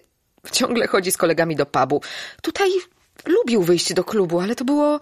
Ciągle 0.51 0.87
chodzi 0.87 1.13
z 1.13 1.17
kolegami 1.17 1.57
do 1.57 1.67
pubu. 1.67 2.03
Tutaj 2.43 2.71
lubił 3.27 3.63
wyjść 3.63 3.95
do 3.95 4.05
klubu, 4.05 4.41
ale 4.41 4.55
to 4.55 4.65
było. 4.65 5.01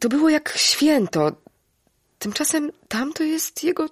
To 0.00 0.08
było 0.08 0.28
jak 0.28 0.54
święto. 0.56 1.32
Tymczasem 2.18 2.72
tam 2.88 3.12
to 3.12 3.24
jest 3.24 3.64
jego 3.64 3.88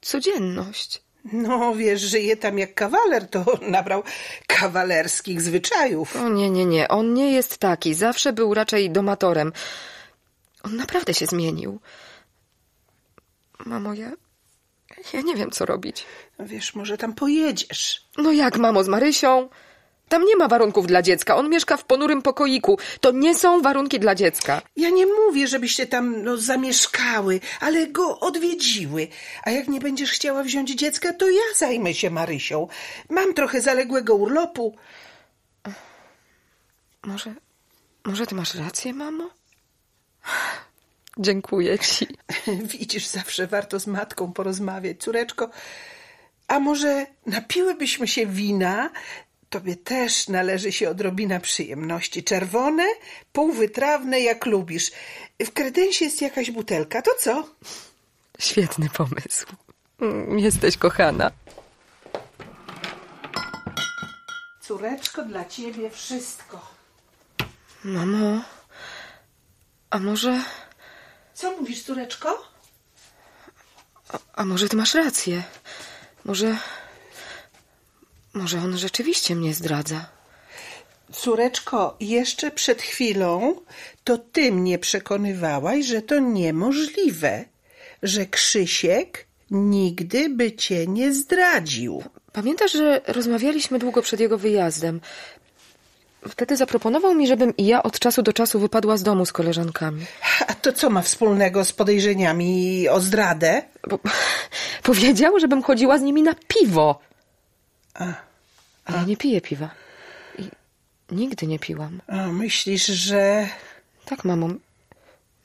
codzienność. 0.00 1.02
No, 1.32 1.74
wiesz, 1.74 2.00
żyje 2.00 2.36
tam 2.36 2.58
jak 2.58 2.74
kawaler, 2.74 3.30
to 3.30 3.44
nabrał 3.62 4.02
kawalerskich 4.46 5.42
zwyczajów. 5.42 6.16
O 6.16 6.28
nie, 6.28 6.50
nie, 6.50 6.64
nie. 6.64 6.88
On 6.88 7.14
nie 7.14 7.32
jest 7.32 7.58
taki. 7.58 7.94
Zawsze 7.94 8.32
był 8.32 8.54
raczej 8.54 8.90
domatorem. 8.90 9.52
On 10.62 10.76
naprawdę 10.76 11.14
się 11.14 11.26
zmienił. 11.26 11.80
Mamo, 13.66 13.94
ja. 13.94 14.12
Ja 15.12 15.20
nie 15.20 15.34
wiem, 15.34 15.50
co 15.50 15.66
robić. 15.66 16.06
No 16.38 16.46
wiesz, 16.46 16.74
może 16.74 16.98
tam 16.98 17.12
pojedziesz. 17.12 18.06
No 18.18 18.32
jak, 18.32 18.58
mamo, 18.58 18.84
z 18.84 18.88
Marysią? 18.88 19.48
Tam 20.08 20.24
nie 20.24 20.36
ma 20.36 20.48
warunków 20.48 20.86
dla 20.86 21.02
dziecka. 21.02 21.36
On 21.36 21.50
mieszka 21.50 21.76
w 21.76 21.84
ponurym 21.84 22.22
pokoiku. 22.22 22.78
To 23.00 23.12
nie 23.12 23.34
są 23.34 23.62
warunki 23.62 24.00
dla 24.00 24.14
dziecka. 24.14 24.62
Ja 24.76 24.90
nie 24.90 25.06
mówię, 25.06 25.48
żebyście 25.48 25.86
tam 25.86 26.22
no, 26.22 26.36
zamieszkały, 26.36 27.40
ale 27.60 27.86
go 27.86 28.20
odwiedziły. 28.20 29.08
A 29.42 29.50
jak 29.50 29.68
nie 29.68 29.80
będziesz 29.80 30.10
chciała 30.10 30.42
wziąć 30.42 30.70
dziecka, 30.70 31.12
to 31.12 31.30
ja 31.30 31.42
zajmę 31.56 31.94
się 31.94 32.10
Marysią. 32.10 32.68
Mam 33.10 33.34
trochę 33.34 33.60
zaległego 33.60 34.14
urlopu. 34.14 34.76
Może, 37.04 37.34
może 38.04 38.26
ty 38.26 38.34
masz 38.34 38.54
rację, 38.54 38.94
mamo? 38.94 39.30
Dziękuję 41.18 41.78
ci. 41.78 42.06
Widzisz, 42.78 43.06
zawsze 43.06 43.46
warto 43.46 43.80
z 43.80 43.86
matką 43.86 44.32
porozmawiać. 44.32 44.96
Córeczko, 44.98 45.50
a 46.48 46.60
może 46.60 47.06
napiłybyśmy 47.26 48.08
się 48.08 48.26
wina? 48.26 48.90
Tobie 49.50 49.76
też 49.76 50.28
należy 50.28 50.72
się 50.72 50.90
odrobina 50.90 51.40
przyjemności. 51.40 52.24
Czerwone, 52.24 52.84
półwytrawne, 53.32 54.20
jak 54.20 54.46
lubisz. 54.46 54.90
W 55.40 55.52
kredensie 55.52 56.04
jest 56.04 56.22
jakaś 56.22 56.50
butelka, 56.50 57.02
to 57.02 57.10
co? 57.20 57.48
Świetny 58.38 58.88
pomysł. 58.90 59.46
Mm, 60.00 60.38
Jesteś 60.38 60.76
kochana. 60.76 61.30
Córeczko, 64.60 65.22
dla 65.22 65.44
ciebie 65.44 65.90
wszystko. 65.90 66.70
Mamo, 67.84 68.42
a 69.90 69.98
może, 69.98 70.40
Co 71.36 71.56
mówisz, 71.56 71.82
córeczko? 71.82 72.42
a 74.32 74.44
może 74.44 74.68
ty 74.68 74.76
masz 74.76 74.94
rację? 74.94 75.42
Może, 76.24 76.56
może 78.34 78.58
on 78.58 78.78
rzeczywiście 78.78 79.36
mnie 79.36 79.54
zdradza? 79.54 80.06
Córeczko, 81.12 81.96
jeszcze 82.00 82.50
przed 82.50 82.82
chwilą 82.82 83.60
to 84.04 84.18
ty 84.18 84.52
mnie 84.52 84.78
przekonywałaś, 84.78 85.86
że 85.86 86.02
to 86.02 86.18
niemożliwe, 86.18 87.44
że 88.02 88.26
Krzysiek 88.26 89.26
nigdy 89.50 90.28
by 90.28 90.52
cię 90.52 90.86
nie 90.86 91.14
zdradził. 91.14 92.02
Pamiętasz, 92.32 92.72
że 92.72 93.00
rozmawialiśmy 93.06 93.78
długo 93.78 94.02
przed 94.02 94.20
jego 94.20 94.38
wyjazdem? 94.38 95.00
Wtedy 96.28 96.56
zaproponował 96.56 97.14
mi, 97.14 97.26
żebym 97.26 97.56
i 97.56 97.66
ja 97.66 97.82
od 97.82 97.98
czasu 97.98 98.22
do 98.22 98.32
czasu 98.32 98.58
wypadła 98.60 98.96
z 98.96 99.02
domu 99.02 99.26
z 99.26 99.32
koleżankami. 99.32 100.06
A 100.46 100.54
to 100.54 100.72
co 100.72 100.90
ma 100.90 101.02
wspólnego 101.02 101.64
z 101.64 101.72
podejrzeniami 101.72 102.88
o 102.88 103.00
zdradę? 103.00 103.62
Bo, 103.88 103.98
powiedział, 104.82 105.40
żebym 105.40 105.62
chodziła 105.62 105.98
z 105.98 106.02
nimi 106.02 106.22
na 106.22 106.34
piwo. 106.48 107.00
A, 107.94 108.04
A 108.84 108.92
ja 108.92 109.02
nie 109.02 109.16
piję 109.16 109.40
piwa. 109.40 109.70
I 110.38 110.48
nigdy 111.10 111.46
nie 111.46 111.58
piłam. 111.58 112.00
a 112.06 112.26
myślisz, 112.26 112.86
że... 112.86 113.48
Tak, 114.04 114.24
mamo. 114.24 114.48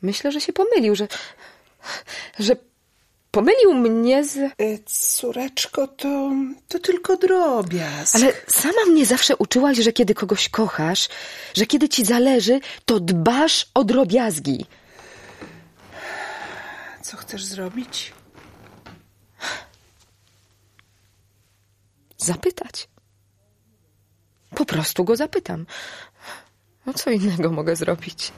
Myślę, 0.02 0.32
że 0.32 0.42
się 0.42 0.54
pomylił, 0.54 0.96
że. 0.96 1.08
że 2.40 2.56
pomylił 3.32 3.74
mnie 3.74 4.24
z. 4.24 4.38
E, 4.38 4.52
Córeczko, 4.86 5.88
to, 5.88 6.32
to 6.68 6.80
tylko 6.80 7.18
drobiazg. 7.18 8.16
Ale 8.16 8.34
sama 8.48 8.86
mnie 8.86 9.06
zawsze 9.06 9.38
uczyłaś, 9.38 9.78
że 9.78 9.94
kiedy 9.94 10.14
kogoś 10.14 10.50
kochasz, 10.50 11.10
że 11.54 11.66
kiedy 11.66 11.90
ci 11.90 12.06
zależy, 12.06 12.60
to 12.86 13.00
dbasz 13.00 13.70
o 13.74 13.84
drobiazgi. 13.84 14.66
Co 17.02 17.18
chcesz 17.18 17.44
zrobić? 17.44 18.14
Zapytać. 22.18 22.88
Po 24.56 24.66
prostu 24.66 25.04
go 25.04 25.16
zapytam. 25.16 25.66
No 26.86 26.94
co 26.94 27.12
innego 27.12 27.52
mogę 27.52 27.76
zrobić? 27.76 28.32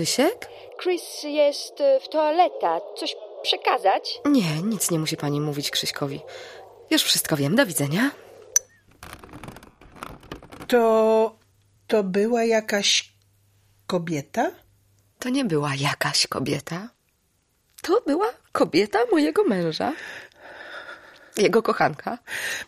Krzysiek? 0.00 0.48
Chris 0.82 1.22
jest 1.22 1.80
e, 1.80 2.00
w 2.00 2.08
toaleta. 2.08 2.80
Coś 2.96 3.16
przekazać? 3.42 4.20
Nie, 4.24 4.62
nic 4.62 4.90
nie 4.90 4.98
musi 4.98 5.16
pani 5.16 5.40
mówić 5.40 5.70
Krzyśkowi. 5.70 6.20
Już 6.90 7.02
wszystko 7.02 7.36
wiem. 7.36 7.56
Do 7.56 7.66
widzenia. 7.66 8.10
To... 10.68 11.36
to 11.86 12.04
była 12.04 12.44
jakaś 12.44 13.12
kobieta? 13.86 14.50
To 15.18 15.28
nie 15.28 15.44
była 15.44 15.74
jakaś 15.74 16.26
kobieta. 16.26 16.88
To 17.82 18.00
była 18.06 18.32
kobieta 18.52 18.98
mojego 19.12 19.44
męża. 19.44 19.92
Jego 21.36 21.62
kochanka. 21.62 22.18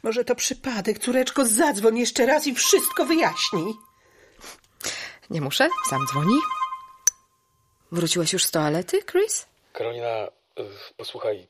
Może 0.03 0.25
to 0.25 0.35
przypadek? 0.35 0.99
Córeczko, 0.99 1.47
zadzwoń 1.47 1.99
jeszcze 1.99 2.27
raz 2.27 2.47
i 2.47 2.55
wszystko 2.55 3.05
wyjaśnij. 3.05 3.75
Nie 5.31 5.41
muszę, 5.41 5.69
sam 5.91 6.07
dzwoni. 6.07 6.37
Wróciłeś 7.93 8.33
już 8.33 8.45
z 8.45 8.51
toalety, 8.51 9.03
Chris? 9.03 9.47
Karolina, 9.73 10.29
y, 10.59 10.65
posłuchaj. 10.97 11.47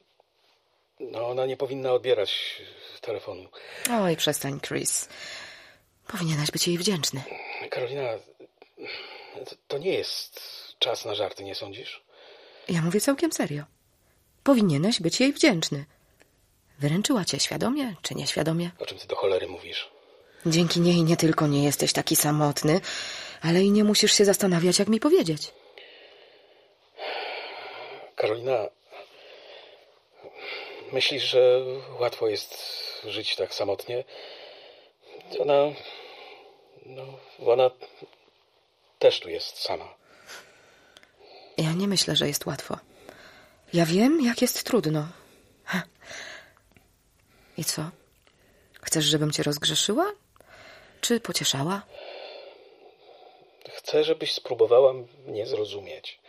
No, 1.01 1.29
ona 1.29 1.47
nie 1.47 1.57
powinna 1.57 1.93
odbierać 1.93 2.63
telefonu. 3.01 3.49
Oj, 3.91 4.17
przestań, 4.17 4.61
Chris. 4.61 5.09
Powinieneś 6.07 6.51
być 6.51 6.67
jej 6.69 6.79
wdzięczny. 6.79 7.23
Karolina, 7.71 8.09
to 9.69 9.79
nie 9.79 9.93
jest 9.93 10.41
czas 10.79 11.05
na 11.05 11.15
żarty, 11.15 11.45
nie 11.45 11.55
sądzisz? 11.55 12.03
Ja 12.69 12.83
mówię 12.83 13.01
całkiem 13.01 13.33
serio. 13.33 13.65
Powinieneś 14.45 15.01
być 15.01 15.21
jej 15.21 15.33
wdzięczny. 15.33 15.85
Wyręczyła 16.79 17.25
cię 17.25 17.41
świadomie 17.41 17.95
czy 18.03 18.15
nieświadomie? 18.15 18.71
O 18.79 18.87
czym 18.87 18.99
ty 18.99 19.07
do 19.07 19.17
cholery 19.17 19.47
mówisz? 19.49 19.91
Dzięki 20.47 20.81
niej 20.81 21.03
nie 21.03 21.17
tylko 21.17 21.47
nie 21.47 21.65
jesteś 21.65 21.93
taki 21.93 22.17
samotny, 22.17 22.81
ale 23.43 23.63
i 23.63 23.71
nie 23.71 23.85
musisz 23.85 24.13
się 24.13 24.25
zastanawiać, 24.25 24.79
jak 24.79 24.89
mi 24.89 25.01
powiedzieć. 25.01 25.53
Karolina, 28.23 28.69
myślisz, 30.93 31.23
że 31.23 31.61
łatwo 32.01 32.29
jest 32.29 32.55
żyć 33.05 33.37
tak 33.37 33.55
samotnie? 33.55 34.05
Ona. 35.39 35.73
No, 36.87 37.05
ona 37.47 37.71
też 38.99 39.21
tu 39.21 39.29
jest 39.29 39.59
sama. 39.59 39.95
Ja 41.57 41.73
nie 41.73 41.89
myślę, 41.89 42.17
że 42.17 42.29
jest 42.29 42.47
łatwo. 42.47 42.79
Ja 43.73 43.87
wiem, 43.87 44.21
jak 44.25 44.43
jest 44.43 44.65
trudno. 44.65 45.09
Ha. 45.65 45.83
I 47.57 47.65
co? 47.65 47.91
Chcesz, 48.83 49.05
żebym 49.05 49.31
cię 49.31 49.43
rozgrzeszyła? 49.43 50.13
Czy 51.01 51.21
pocieszała? 51.21 51.83
Chcę, 53.71 54.05
żebyś 54.05 54.33
spróbowała 54.33 54.95
mnie 55.27 55.47
zrozumieć. 55.47 56.21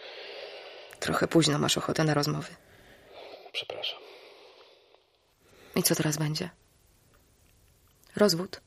Trochę 1.03 1.27
późno 1.27 1.59
masz 1.59 1.77
ochotę 1.77 2.03
na 2.03 2.13
rozmowy. 2.13 2.55
Przepraszam. 3.51 3.99
I 5.75 5.83
co 5.83 5.95
teraz 5.95 6.17
będzie? 6.17 6.49
Rozwód? 8.15 8.61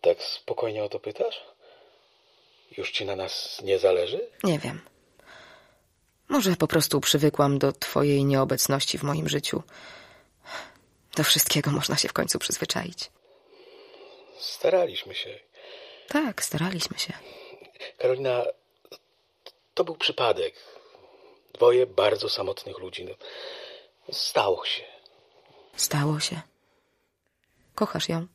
Tak 0.00 0.22
spokojnie 0.22 0.84
o 0.84 0.88
to 0.88 1.00
pytasz? 1.00 1.40
Już 2.78 2.90
ci 2.90 3.04
na 3.04 3.16
nas 3.16 3.60
nie 3.64 3.78
zależy? 3.78 4.20
Nie 4.44 4.58
wiem. 4.58 4.80
Może 6.28 6.56
po 6.56 6.66
prostu 6.66 7.00
przywykłam 7.00 7.58
do 7.58 7.72
twojej 7.72 8.24
nieobecności 8.24 8.98
w 8.98 9.02
moim 9.02 9.28
życiu. 9.28 9.62
Do 11.16 11.24
wszystkiego 11.24 11.70
można 11.70 11.96
się 11.96 12.08
w 12.08 12.12
końcu 12.12 12.38
przyzwyczaić. 12.38 13.10
Staraliśmy 14.38 15.14
się. 15.14 15.38
Tak, 16.08 16.44
staraliśmy 16.44 16.98
się. 16.98 17.12
Karolina, 17.98 18.44
to 19.74 19.84
był 19.84 19.96
przypadek. 19.96 20.71
Dwoje 21.54 21.86
bardzo 21.86 22.28
samotnych 22.28 22.78
ludzi. 22.78 23.06
Stało 24.12 24.64
się. 24.64 24.82
Stało 25.76 26.20
się. 26.20 26.40
Kochasz 27.74 28.08
ją? 28.08 28.26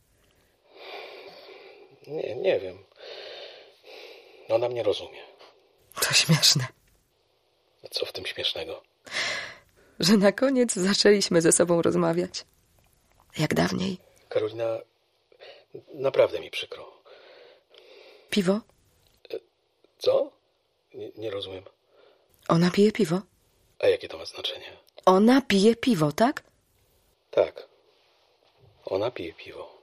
Nie, 2.07 2.35
nie 2.35 2.59
wiem. 2.59 2.83
Ona 4.49 4.69
mnie 4.69 4.83
rozumie. 4.83 5.19
To 6.01 6.13
śmieszne, 6.13 6.67
Co 7.91 8.05
w 8.05 8.11
tym 8.11 8.25
śmiesznego? 8.25 8.83
że 9.99 10.17
na 10.17 10.31
koniec 10.31 10.73
zaczęliśmy 10.73 11.41
ze 11.41 11.51
sobą 11.51 11.81
rozmawiać. 11.81 12.45
Jak 13.37 13.53
dawniej. 13.53 13.97
Karolina, 14.29 14.77
naprawdę 15.93 16.39
mi 16.39 16.51
przykro. 16.51 17.01
Piwo? 18.29 18.59
Co? 19.97 20.31
Nie, 20.93 21.11
nie 21.15 21.29
rozumiem. 21.31 21.63
Ona 22.49 22.71
pije 22.71 22.91
piwo? 22.91 23.21
A 23.79 23.87
jakie 23.87 24.07
to 24.07 24.17
ma 24.17 24.25
znaczenie? 24.25 24.77
Ona 25.05 25.41
pije 25.41 25.75
piwo, 25.75 26.11
tak? 26.11 26.43
Tak. 27.31 27.67
Ona 28.85 29.11
pije 29.11 29.33
piwo. 29.33 29.77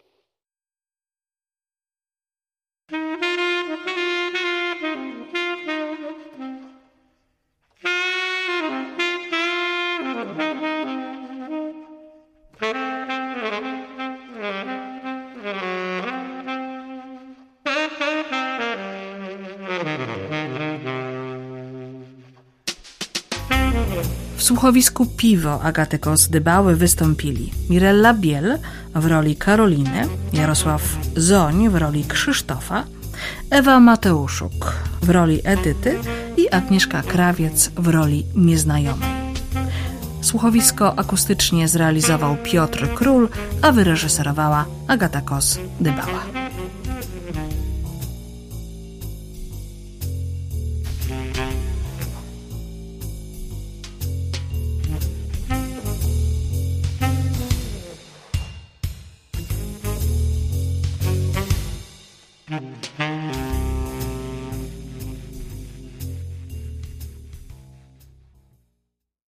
W 24.37 24.43
słuchowisku 24.43 25.07
Piwo 25.07 25.63
Agaty 25.63 25.99
Kos-Dybały 25.99 26.75
wystąpili 26.75 27.53
Mirella 27.71 28.15
Biel 28.15 28.59
w 28.95 29.07
roli 29.07 29.37
Karoliny, 29.37 30.09
Jarosław 30.33 30.83
Zoń 31.17 31.69
w 31.69 31.75
roli 31.75 32.05
Krzysztofa, 32.05 32.85
Ewa 33.51 33.81
Mateuszuk 33.81 34.73
w 35.03 35.11
roli 35.11 35.41
Edyty 35.45 35.99
i 36.37 36.51
Agnieszka 36.51 37.03
Krawiec 37.03 37.71
w 37.77 37.89
roli 37.89 38.27
nieznajomej. 38.35 39.25
Słuchowisko 40.21 40.99
akustycznie 40.99 41.69
zrealizował 41.69 42.37
Piotr 42.43 42.95
Król, 42.95 43.29
a 43.63 43.73
wyreżyserowała 43.73 44.65
Agata 44.89 45.21
Kos-Dybała. 45.21 46.44